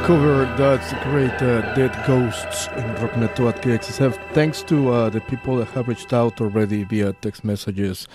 [0.06, 0.44] Vancouver.
[0.56, 4.16] That's great uh, Dead Ghosts in Rockneto at KXSF.
[4.34, 8.06] Thanks to uh, the people that have reached out already via text messages,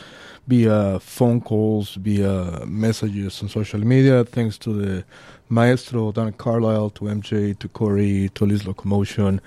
[0.47, 4.23] via phone calls, via messages on social media.
[4.23, 5.03] Thanks to the
[5.49, 9.41] maestro Dan Carlisle, to MJ, to Corey, to Liz Locomotion,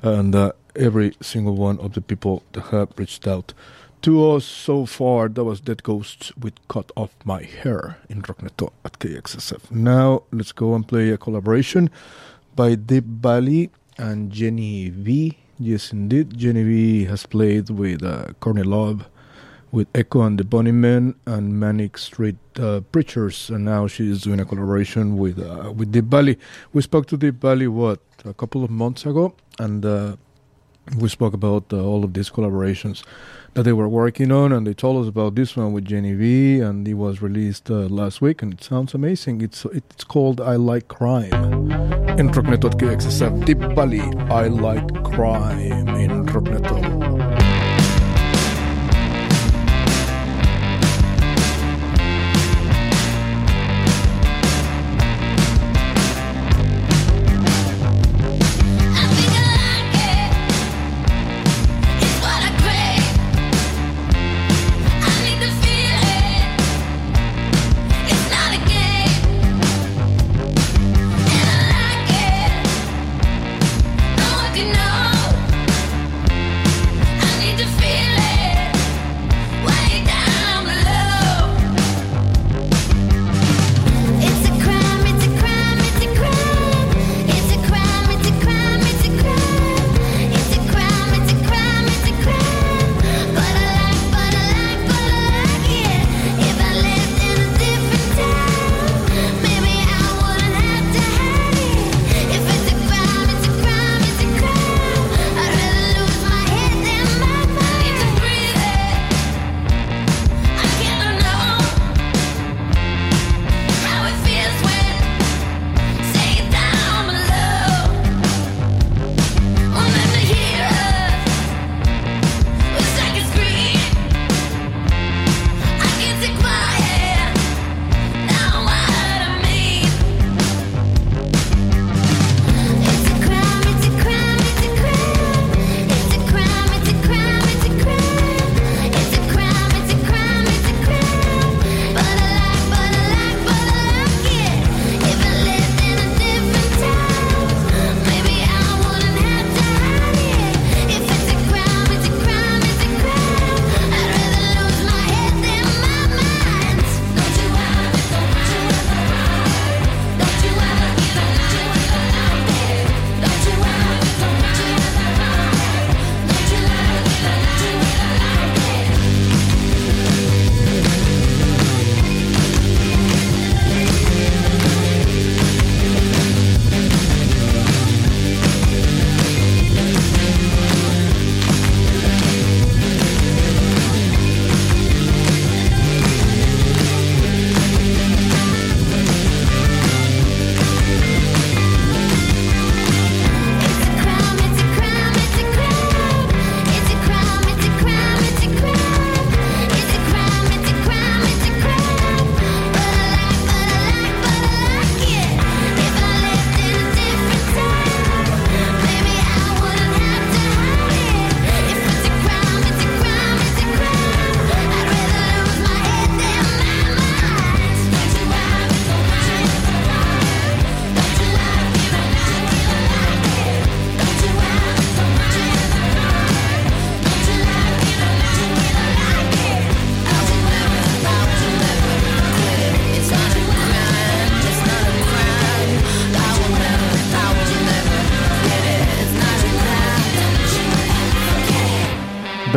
[0.00, 3.54] and uh, every single one of the people that have reached out
[4.02, 5.28] to us so far.
[5.28, 9.70] That was Dead Ghosts with Cut Off My Hair in Rockneto at KXSF.
[9.70, 11.90] Now let's go and play a collaboration
[12.54, 15.38] by Deap Vally and Jenny V.
[15.58, 16.36] Yes, indeed.
[16.36, 19.08] Jenny V has played with uh, Courtney Love,
[19.72, 24.44] with Echo and the Bunnymen, and Manic Street uh, Preachers, and now she's doing a
[24.44, 26.38] collaboration with uh, with Deap Vally.
[26.72, 30.16] We spoke to Deap Vally what a couple of months ago, and uh,
[30.96, 33.02] we spoke about uh, all of these collaborations
[33.54, 36.60] that they were working on, and they told us about this one with Jenny V,
[36.60, 39.40] and it was released uh, last week, and it sounds amazing.
[39.40, 41.32] It's it's called "I Like Crime"
[42.18, 43.44] in Rockneto at KXSF.
[43.44, 44.00] Deap Vally,
[44.30, 46.18] "I Like Crime" in.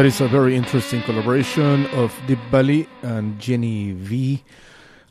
[0.01, 4.43] That is a very interesting collaboration of Deap Vally and Jenny V.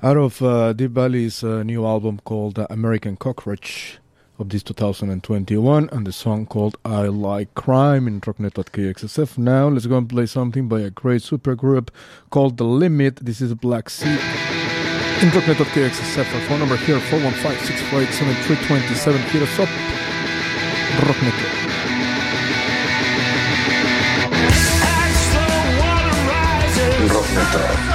[0.03, 4.01] Out of uh, Deap Vally's uh, new album called uh, American Cockroach
[4.41, 9.39] of this 2021, and the song called I Like Crime in Rocknet at KXSF.
[9.39, 11.91] Now let's go and play something by a great supergroup
[12.31, 13.25] called The Limit.
[13.25, 14.11] This is Black Sea.
[14.11, 19.21] In Rocknet at KXSF, our phone number here 415 648 7327.
[19.21, 19.69] Hit us up.
[21.07, 21.90] Rocknet.
[27.53, 27.90] Rockneto.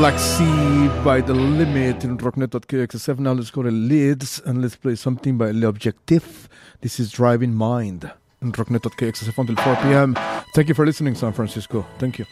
[0.00, 4.74] Black Sea by the Limit in Rockneto at Now let's go to Leeds and let's
[4.74, 6.48] play something by L'Objectif.
[6.80, 8.10] This is Drive in Mind
[8.40, 10.14] in Rockneto at until 4 p.m.
[10.54, 11.84] Thank you for listening, San Francisco.
[11.98, 12.24] Thank you.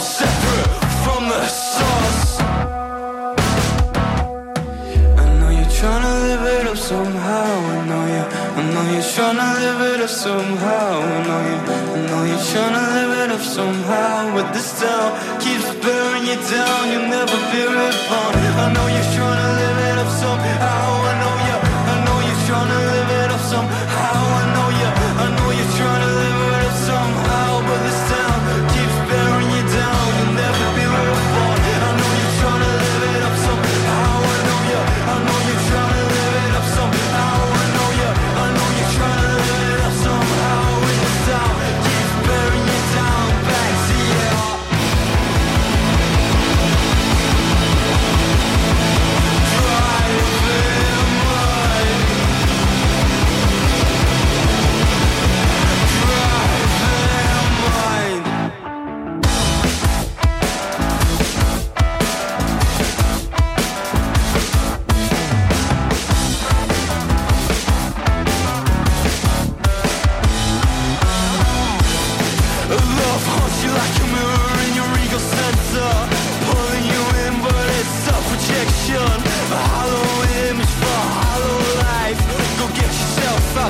[0.00, 0.70] Separate
[1.04, 2.40] from the source.
[5.20, 7.50] I know you're trying to live it up somehow.
[7.74, 8.24] I know you.
[8.58, 11.00] I know you're trying to live it up somehow.
[11.00, 11.58] I know you.
[11.94, 14.34] I know you're trying to live it up somehow.
[14.34, 15.08] But this town
[15.40, 16.80] keeps bearing you down.
[16.92, 18.34] You'll never be reborn.
[18.64, 19.59] I know you're trying to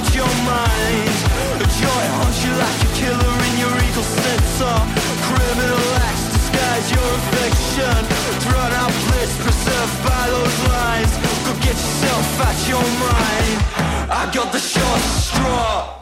[0.01, 1.17] out your mind.
[1.61, 4.77] A joy haunts you like a killer in your ego center
[5.29, 8.01] Criminal acts disguise your affection.
[8.45, 11.13] Drawn out bliss preserved by those lines
[11.45, 13.57] Go get yourself out your mind.
[14.11, 16.00] I got the short straw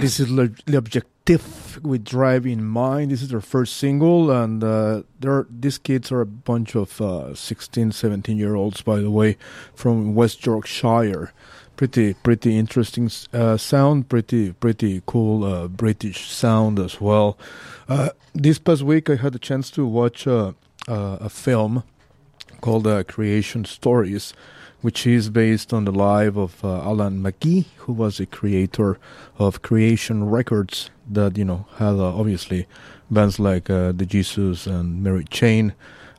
[0.00, 3.10] This is Le- L'Objectif with Drive in Mind.
[3.10, 5.02] This is their first single, and uh,
[5.50, 9.36] these kids are a bunch of uh, 16, 17 year olds, by the way,
[9.74, 11.32] from West Yorkshire.
[11.76, 17.36] Pretty, pretty interesting uh, sound, pretty, pretty cool uh, British sound as well.
[17.88, 20.54] Uh, this past week, I had a chance to watch a
[21.28, 21.82] film
[22.60, 24.32] called uh, Creation Stories,
[24.84, 28.98] which is based on the life of uh, Alan McGee, who was a creator
[29.38, 32.66] of Creation Records that, you know, had uh, obviously
[33.10, 35.72] bands like uh, The Jesus and Mary Chain,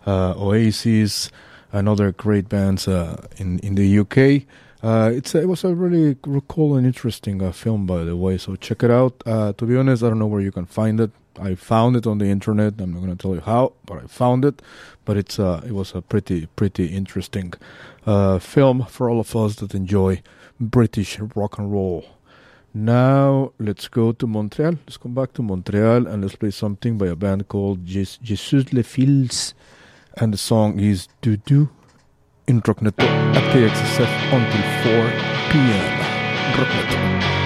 [0.07, 1.29] uh, Oasis,
[1.71, 4.47] and other great bands uh, in, in the UK.
[4.81, 6.17] Uh, it's it was a really
[6.47, 8.39] cool and interesting film, by the way.
[8.39, 9.19] So check it out.
[9.19, 11.11] To be honest, I don't know where you can find it.
[11.39, 12.79] I found it on the internet.
[12.79, 14.61] I'm not going to tell you how, but I found it.
[15.03, 17.53] But it's uh, it was a pretty pretty interesting
[18.05, 20.21] uh, film for all of us that enjoy
[20.59, 22.05] British rock and roll.
[22.73, 24.73] Now let's go to Montreal.
[24.85, 29.53] Let's come back to Montreal and let's play something by a band called Jes- Jesuslesfilles,
[30.17, 31.69] and the song is "Do Do"
[32.47, 33.05] in Rockneto
[33.35, 36.15] at KXSF until 4 p.m.
[36.57, 37.44] Rockneto.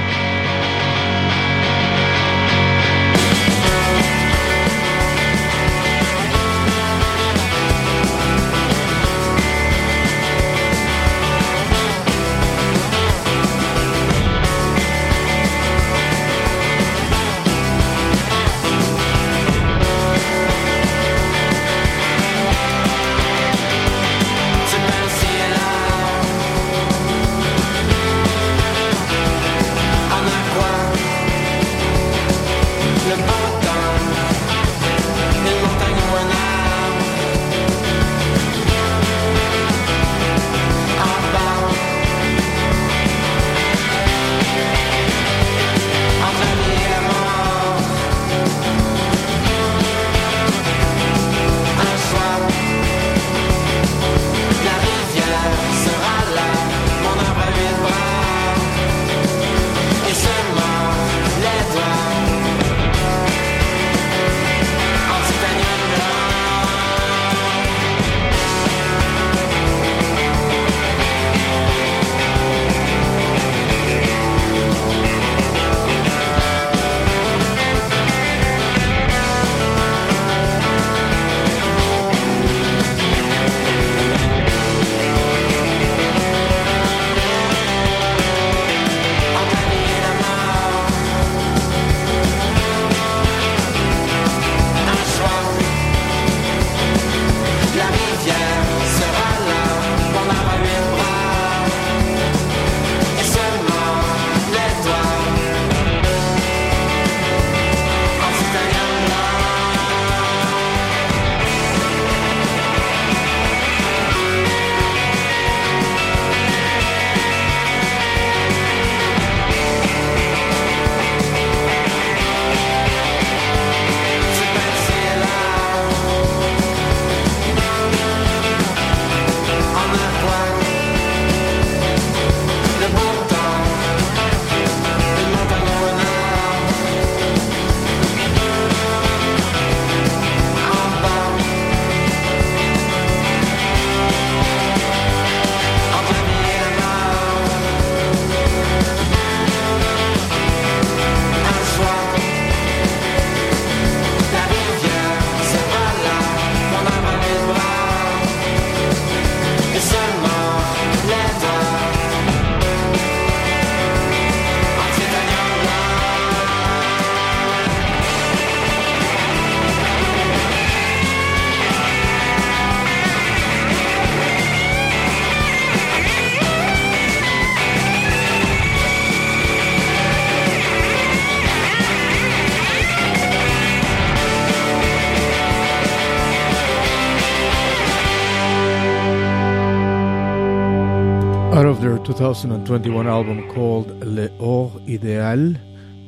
[192.20, 195.56] 2021 album called Le Or Ideal,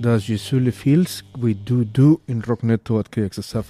[0.02, 3.68] that's Jesuslesfilles, we do do in Rockneto at KXSF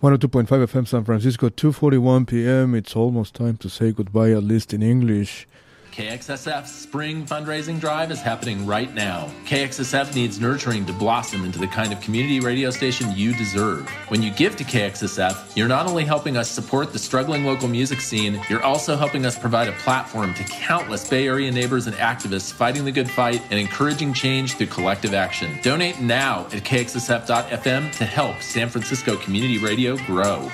[0.00, 2.76] 102.5 FM San Francisco, 2.41 p.m.
[2.76, 5.48] It's almost time to say goodbye, at least in English.
[5.90, 9.28] KXSF's spring fundraising drive is happening right now.
[9.44, 13.88] KXSF needs nurturing to blossom into the kind of community radio station you deserve.
[14.08, 18.00] When you give to KXSF, you're not only helping us support the struggling local music
[18.00, 22.52] scene, you're also helping us provide a platform to countless Bay Area neighbors and activists
[22.52, 25.58] fighting the good fight and encouraging change through collective action.
[25.62, 30.50] Donate now at kxsf.fm to help San Francisco Community Radio grow.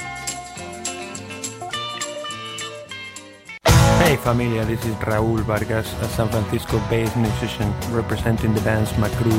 [4.26, 9.30] Familia, this is Raúl Vargas, a San Francisco-based musician representing the bands Macru,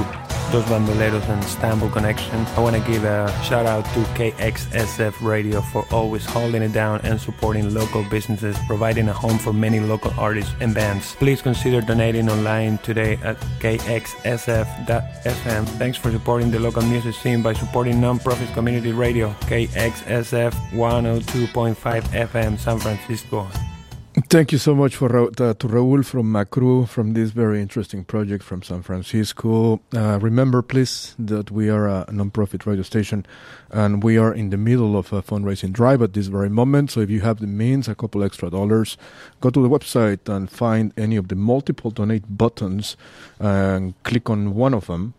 [0.50, 2.46] Dos Bandoleros and Istanbul Connection.
[2.56, 7.02] I want to give a shout out to KXSF Radio for always holding it down
[7.04, 11.16] and supporting local businesses, providing a home for many local artists and bands.
[11.16, 14.86] Please consider donating online today at kxsf.fm.
[15.82, 22.58] Thanks for supporting the local music scene by supporting non-profit community radio KXSF 102.5 FM
[22.58, 23.50] San Francisco.
[24.18, 28.44] Thank you so much for uh, to Raul from Macru from this very interesting project
[28.44, 29.80] from San Francisco.
[29.94, 33.28] Uh, remember, please, that we are a non-profit radio station,
[33.70, 36.90] and we are in the middle of a fundraising drive at this very moment.
[36.90, 38.98] So, if you have the means, a couple extra dollars,
[39.40, 42.98] go to the website and find any of the multiple donate buttons,
[43.40, 45.14] and click on one of them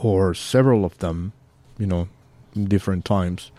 [0.00, 1.32] or several of them,
[1.78, 2.06] you know,
[2.54, 3.50] different times,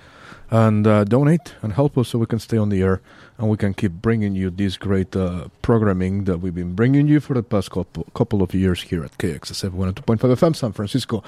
[0.50, 3.02] and uh, donate and help us so we can stay on the air
[3.38, 7.20] and we can keep bringing you this great uh, programming that we've been bringing you
[7.20, 11.24] for the past couple, couple of years here at KXSF 102.5 FM San Francisco.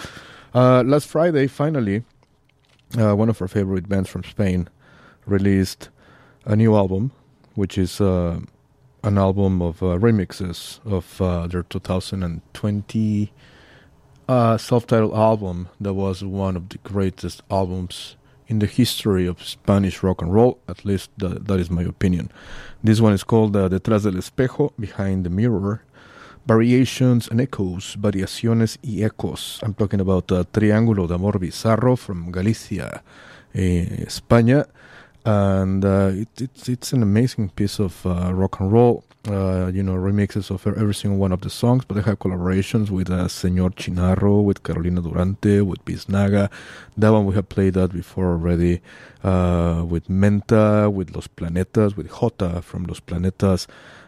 [0.53, 2.03] Uh, last Friday, finally,
[2.97, 4.69] uh, one of our favorite bands from Spain
[5.25, 5.89] released
[6.45, 7.11] a new album,
[7.55, 8.39] which is uh,
[9.03, 13.33] an album of uh, remixes of uh, their 2020
[14.27, 18.15] uh, self-titled album that was one of the greatest albums
[18.47, 20.59] in the history of Spanish rock and roll.
[20.67, 22.31] At least that, is my opinion.
[22.83, 25.81] This one is called uh, Detrás del Espejo, Behind the Mirror.
[26.47, 29.59] Variations and Echoes, Variaciones y Ecos.
[29.63, 33.01] I'm talking about uh, Triángulo de Amor Bizarro from Galicia,
[33.55, 34.67] eh, España.
[35.25, 39.04] And uh, it, it's it's an amazing piece of uh, rock and roll.
[39.27, 42.91] Uh, you know, remixes of every single one of the songs, but I have collaborations
[42.91, 46.51] with uh, Señor Chinarro, with Carolina Durante, with Biznaga.
[46.95, 48.81] That one we have played that before already.
[49.23, 53.65] Uh, with Menta, with Los Planetas, with Jota from Los Planetas.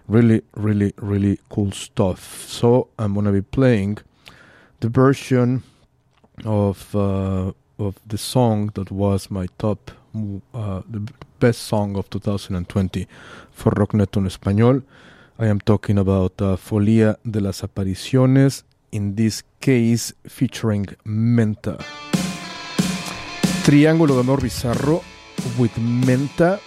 [0.07, 2.45] Really, really, really cool stuff.
[2.47, 3.97] So I'm gonna be playing
[4.81, 5.63] the version
[6.45, 9.91] of uh, of the song that was my top,
[10.53, 13.07] uh, the best song of 2020
[13.51, 14.83] for Rockneto en español.
[15.39, 21.77] I am talking about uh, Folia de las Apariciones, in this case featuring Menta.
[23.63, 25.03] Triángulo de Amor Bizarro
[25.59, 26.59] with Menta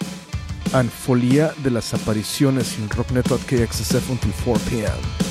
[0.72, 5.30] and Folia de las Apariciones in Rockneto at KXSF until 4 p.m.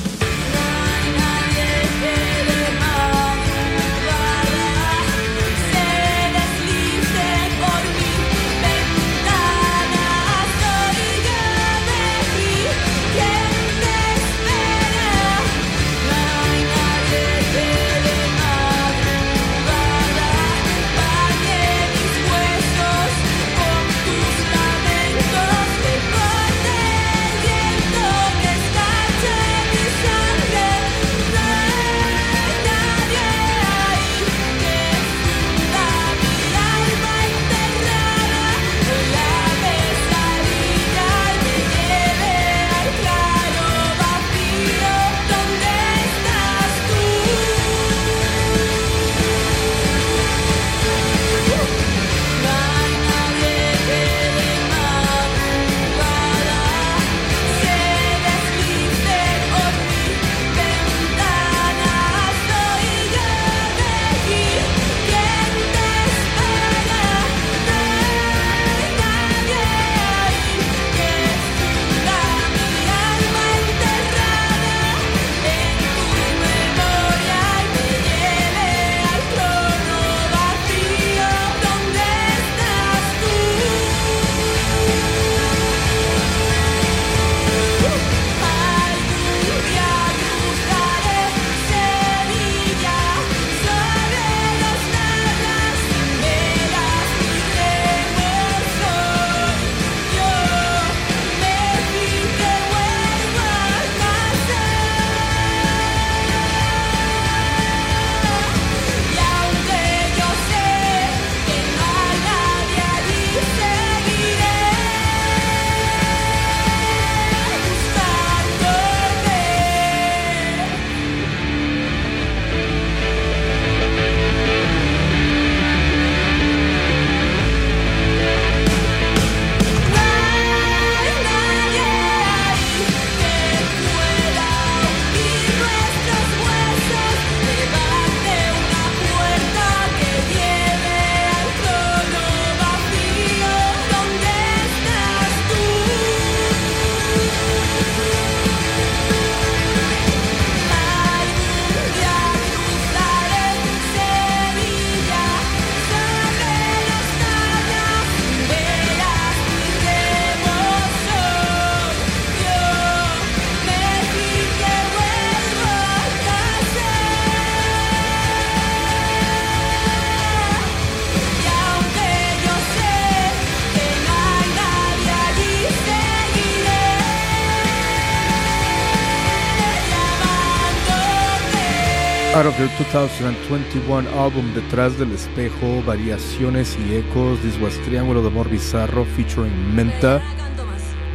[182.91, 189.53] 2021 album Detrás del Espejo, Variaciones y Ecos, this was Triángulo de Amor Bizarro featuring
[189.75, 190.19] Menta.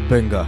[0.09, 0.47] Venga,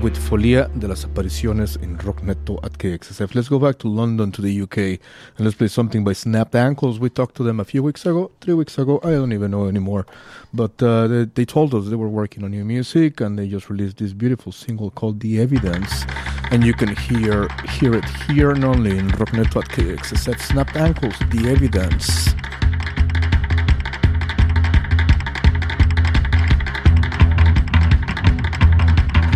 [0.00, 3.36] with Folia de las apariciones in Rockneto at KXSF.
[3.36, 4.98] Let's go back to London, to the UK, and
[5.38, 6.98] let's play something by Snapped Ankles.
[6.98, 9.68] We talked to them a few weeks ago, three weeks ago, I don't even know
[9.68, 10.04] anymore.
[10.52, 13.70] But uh, they, they told us they were working on new music, and they just
[13.70, 16.04] released this beautiful single called The Evidence.
[16.50, 20.40] And you can hear hear it here and only in Rockneto at KXSF.
[20.40, 22.34] Snapped Ankles, The Evidence.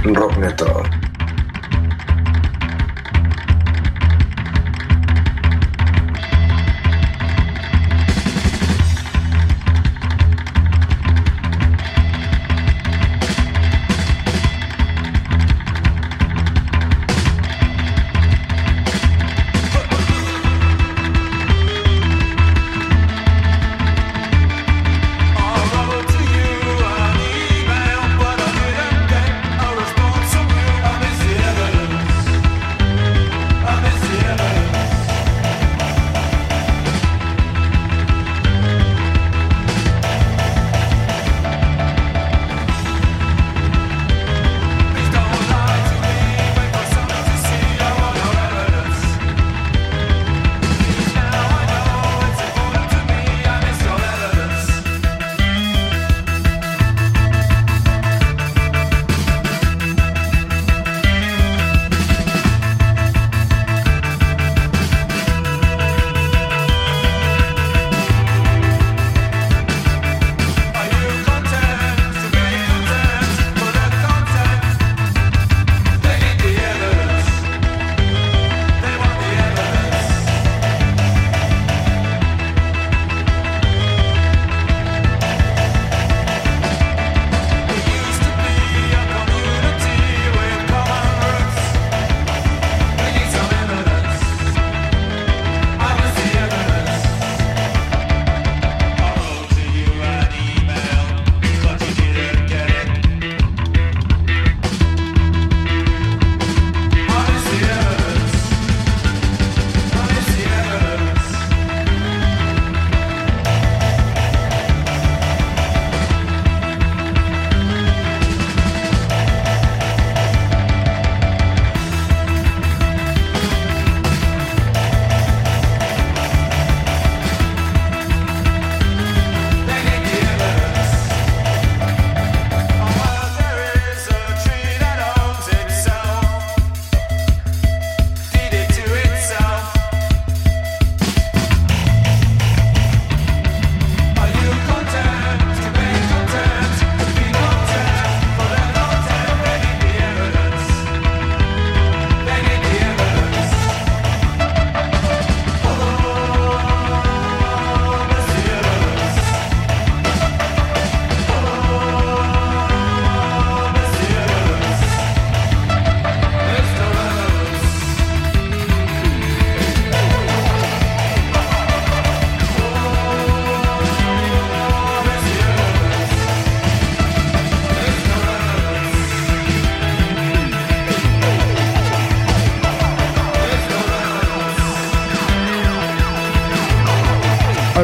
[0.02, 1.05] Rockneto.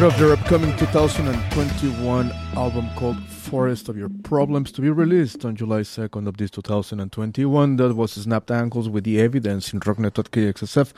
[0.03, 5.79] Of their upcoming 2021 album called Forest of Your Problems to be released on July
[5.79, 7.77] 2nd of this 2021.
[7.77, 10.91] That was Snapped Ankles with the evidence in Rockneto at KXSF.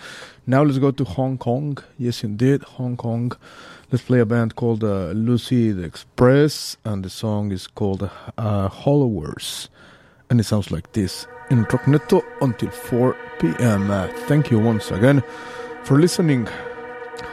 [0.47, 1.77] Now let's go to Hong Kong.
[1.99, 3.31] Yes, indeed, Hong Kong.
[3.91, 8.09] Let's play a band called uh, Lucid Express, and the song is called
[8.39, 9.69] uh, Hollowers.
[10.31, 13.91] And it sounds like this in until 4 p.m.
[13.91, 15.21] Uh, thank you once again
[15.83, 16.47] for listening.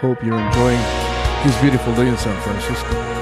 [0.03, 1.12] Hope you're enjoying
[1.45, 3.22] this beautiful day in San Francisco.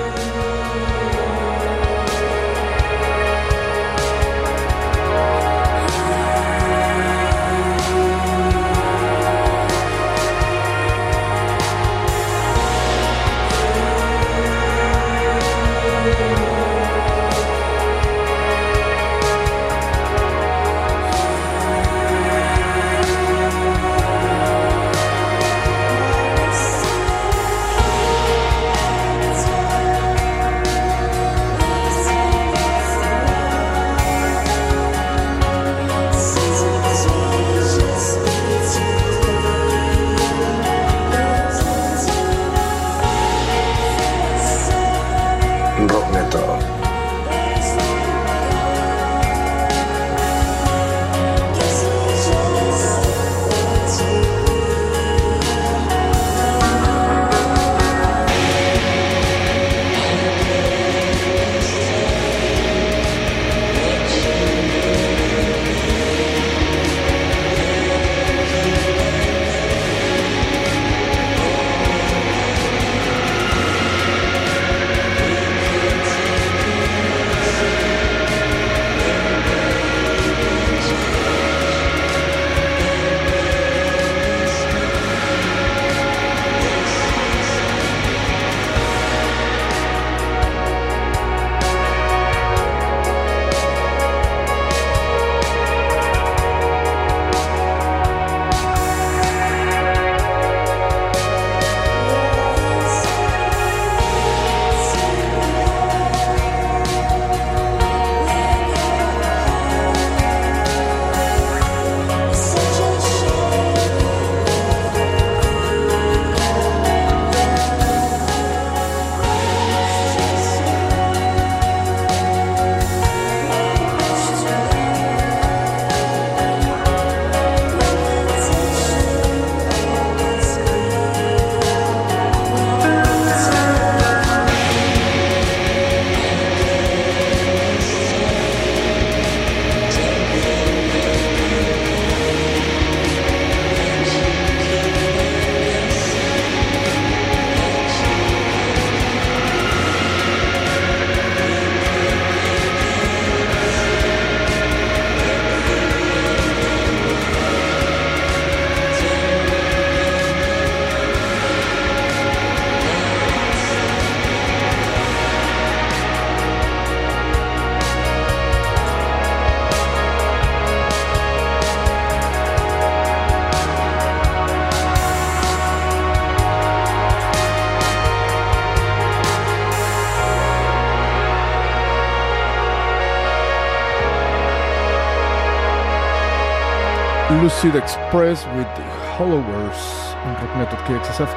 [187.43, 188.83] Lucid Express with the
[189.17, 189.81] Hollowers
[190.25, 191.33] on Rockneto at KXSF.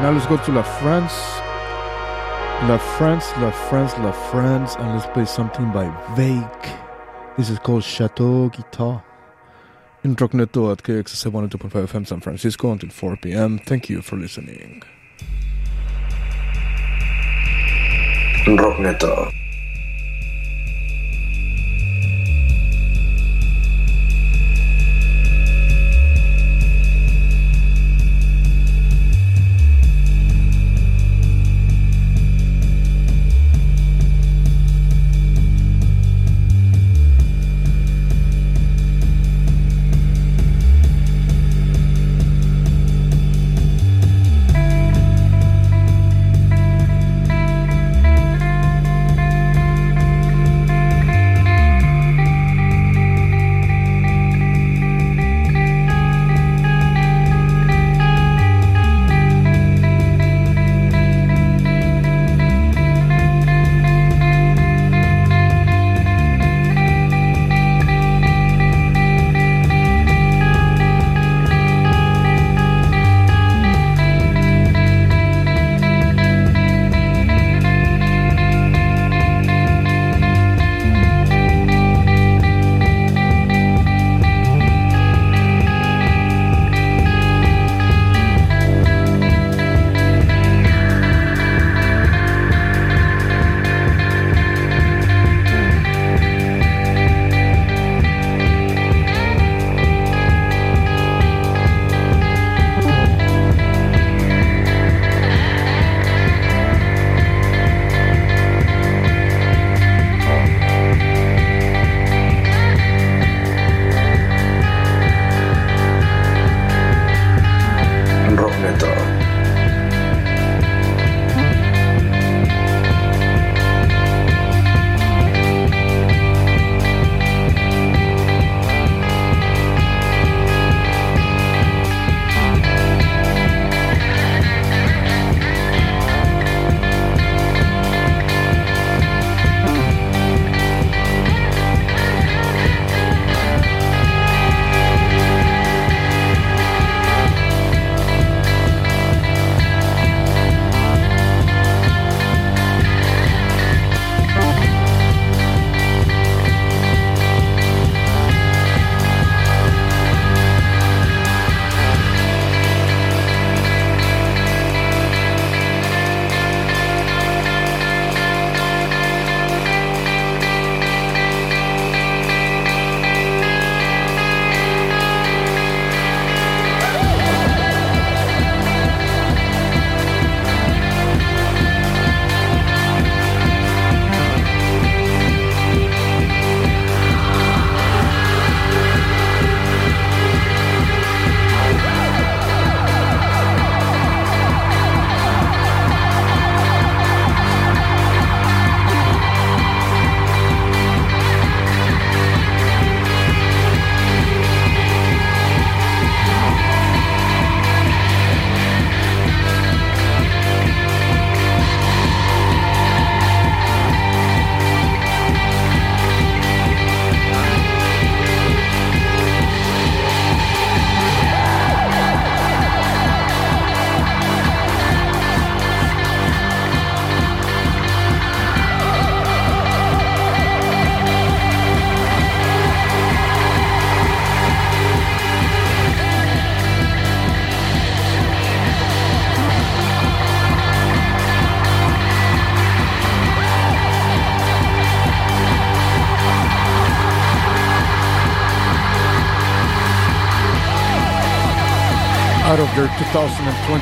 [0.00, 1.12] Now let's go to La France.
[2.68, 6.72] La France, La France, La France, and let's play something by Vake.
[7.36, 9.02] This is called Chateau Guitar.
[10.04, 13.58] In Rockneto at KXSF 102.5 FM San Francisco until 4 p.m.
[13.58, 14.84] Thank you for listening.
[18.46, 19.37] Rockneto.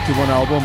[0.06, 0.62] 2021 album,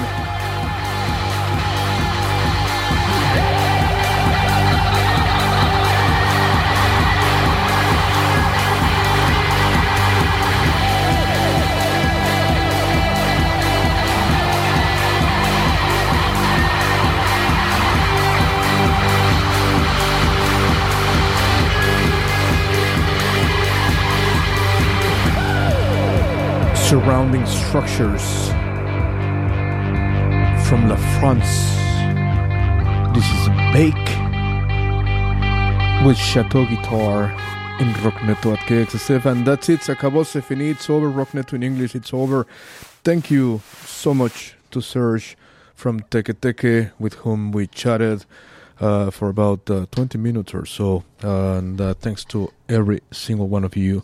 [26.76, 28.51] surrounding structures
[31.22, 31.53] France.
[33.14, 34.10] This is a Bake
[36.03, 37.26] with Chateau Guitar
[37.80, 39.26] in Rockneto at KXSF.
[39.26, 39.84] And that's it.
[39.84, 40.72] Se finí.
[40.72, 41.11] It's over.
[41.11, 41.93] Rockneto in English.
[41.93, 42.48] It's over.
[43.03, 45.38] Thank you so much to Serge
[45.76, 48.26] from Teke Teke, with whom we chatted
[48.80, 51.03] uh, for about uh, 20 minutes or so.
[51.22, 54.02] and uh, thanks to every single one of you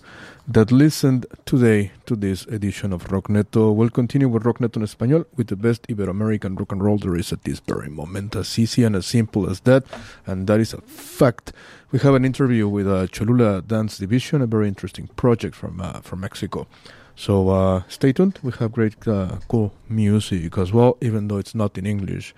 [0.47, 3.75] that listened today to this edition of Rockneto.
[3.75, 7.33] We'll continue with Rockneto en Español with the best Ibero-American rock and roll there is
[7.33, 8.33] at this very moment.
[8.33, 9.83] As easy and as simple as that,
[10.25, 11.51] and that is a fact.
[11.91, 15.99] We have an interview with uh, Cholula Dance Division, a very interesting project from uh,
[15.99, 16.65] from Mexico.
[17.15, 18.39] So uh, stay tuned.
[18.41, 22.33] We have great, uh, cool music as well, even though it's not in English.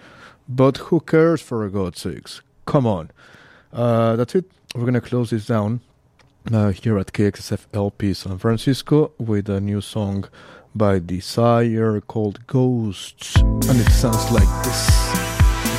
[0.47, 2.41] But who cares, for God's sakes?
[2.65, 3.11] Come on.
[3.71, 4.45] Uh, that's it.
[4.73, 5.81] We're going to close this down
[6.51, 10.25] uh, here at KXSF LP San Francisco with a new song
[10.75, 13.35] by Desire called Ghosts.
[13.37, 14.89] And it sounds like this.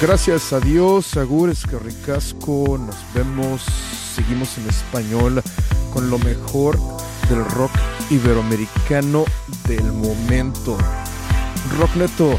[0.00, 2.78] Gracias a Dios, Agures, que ricasco.
[2.78, 3.62] Nos vemos.
[4.14, 5.42] Seguimos en español
[5.92, 6.78] con lo mejor
[7.28, 7.72] del rock
[8.10, 9.24] iberoamericano
[9.66, 10.76] del momento.
[11.78, 12.38] Rockneto.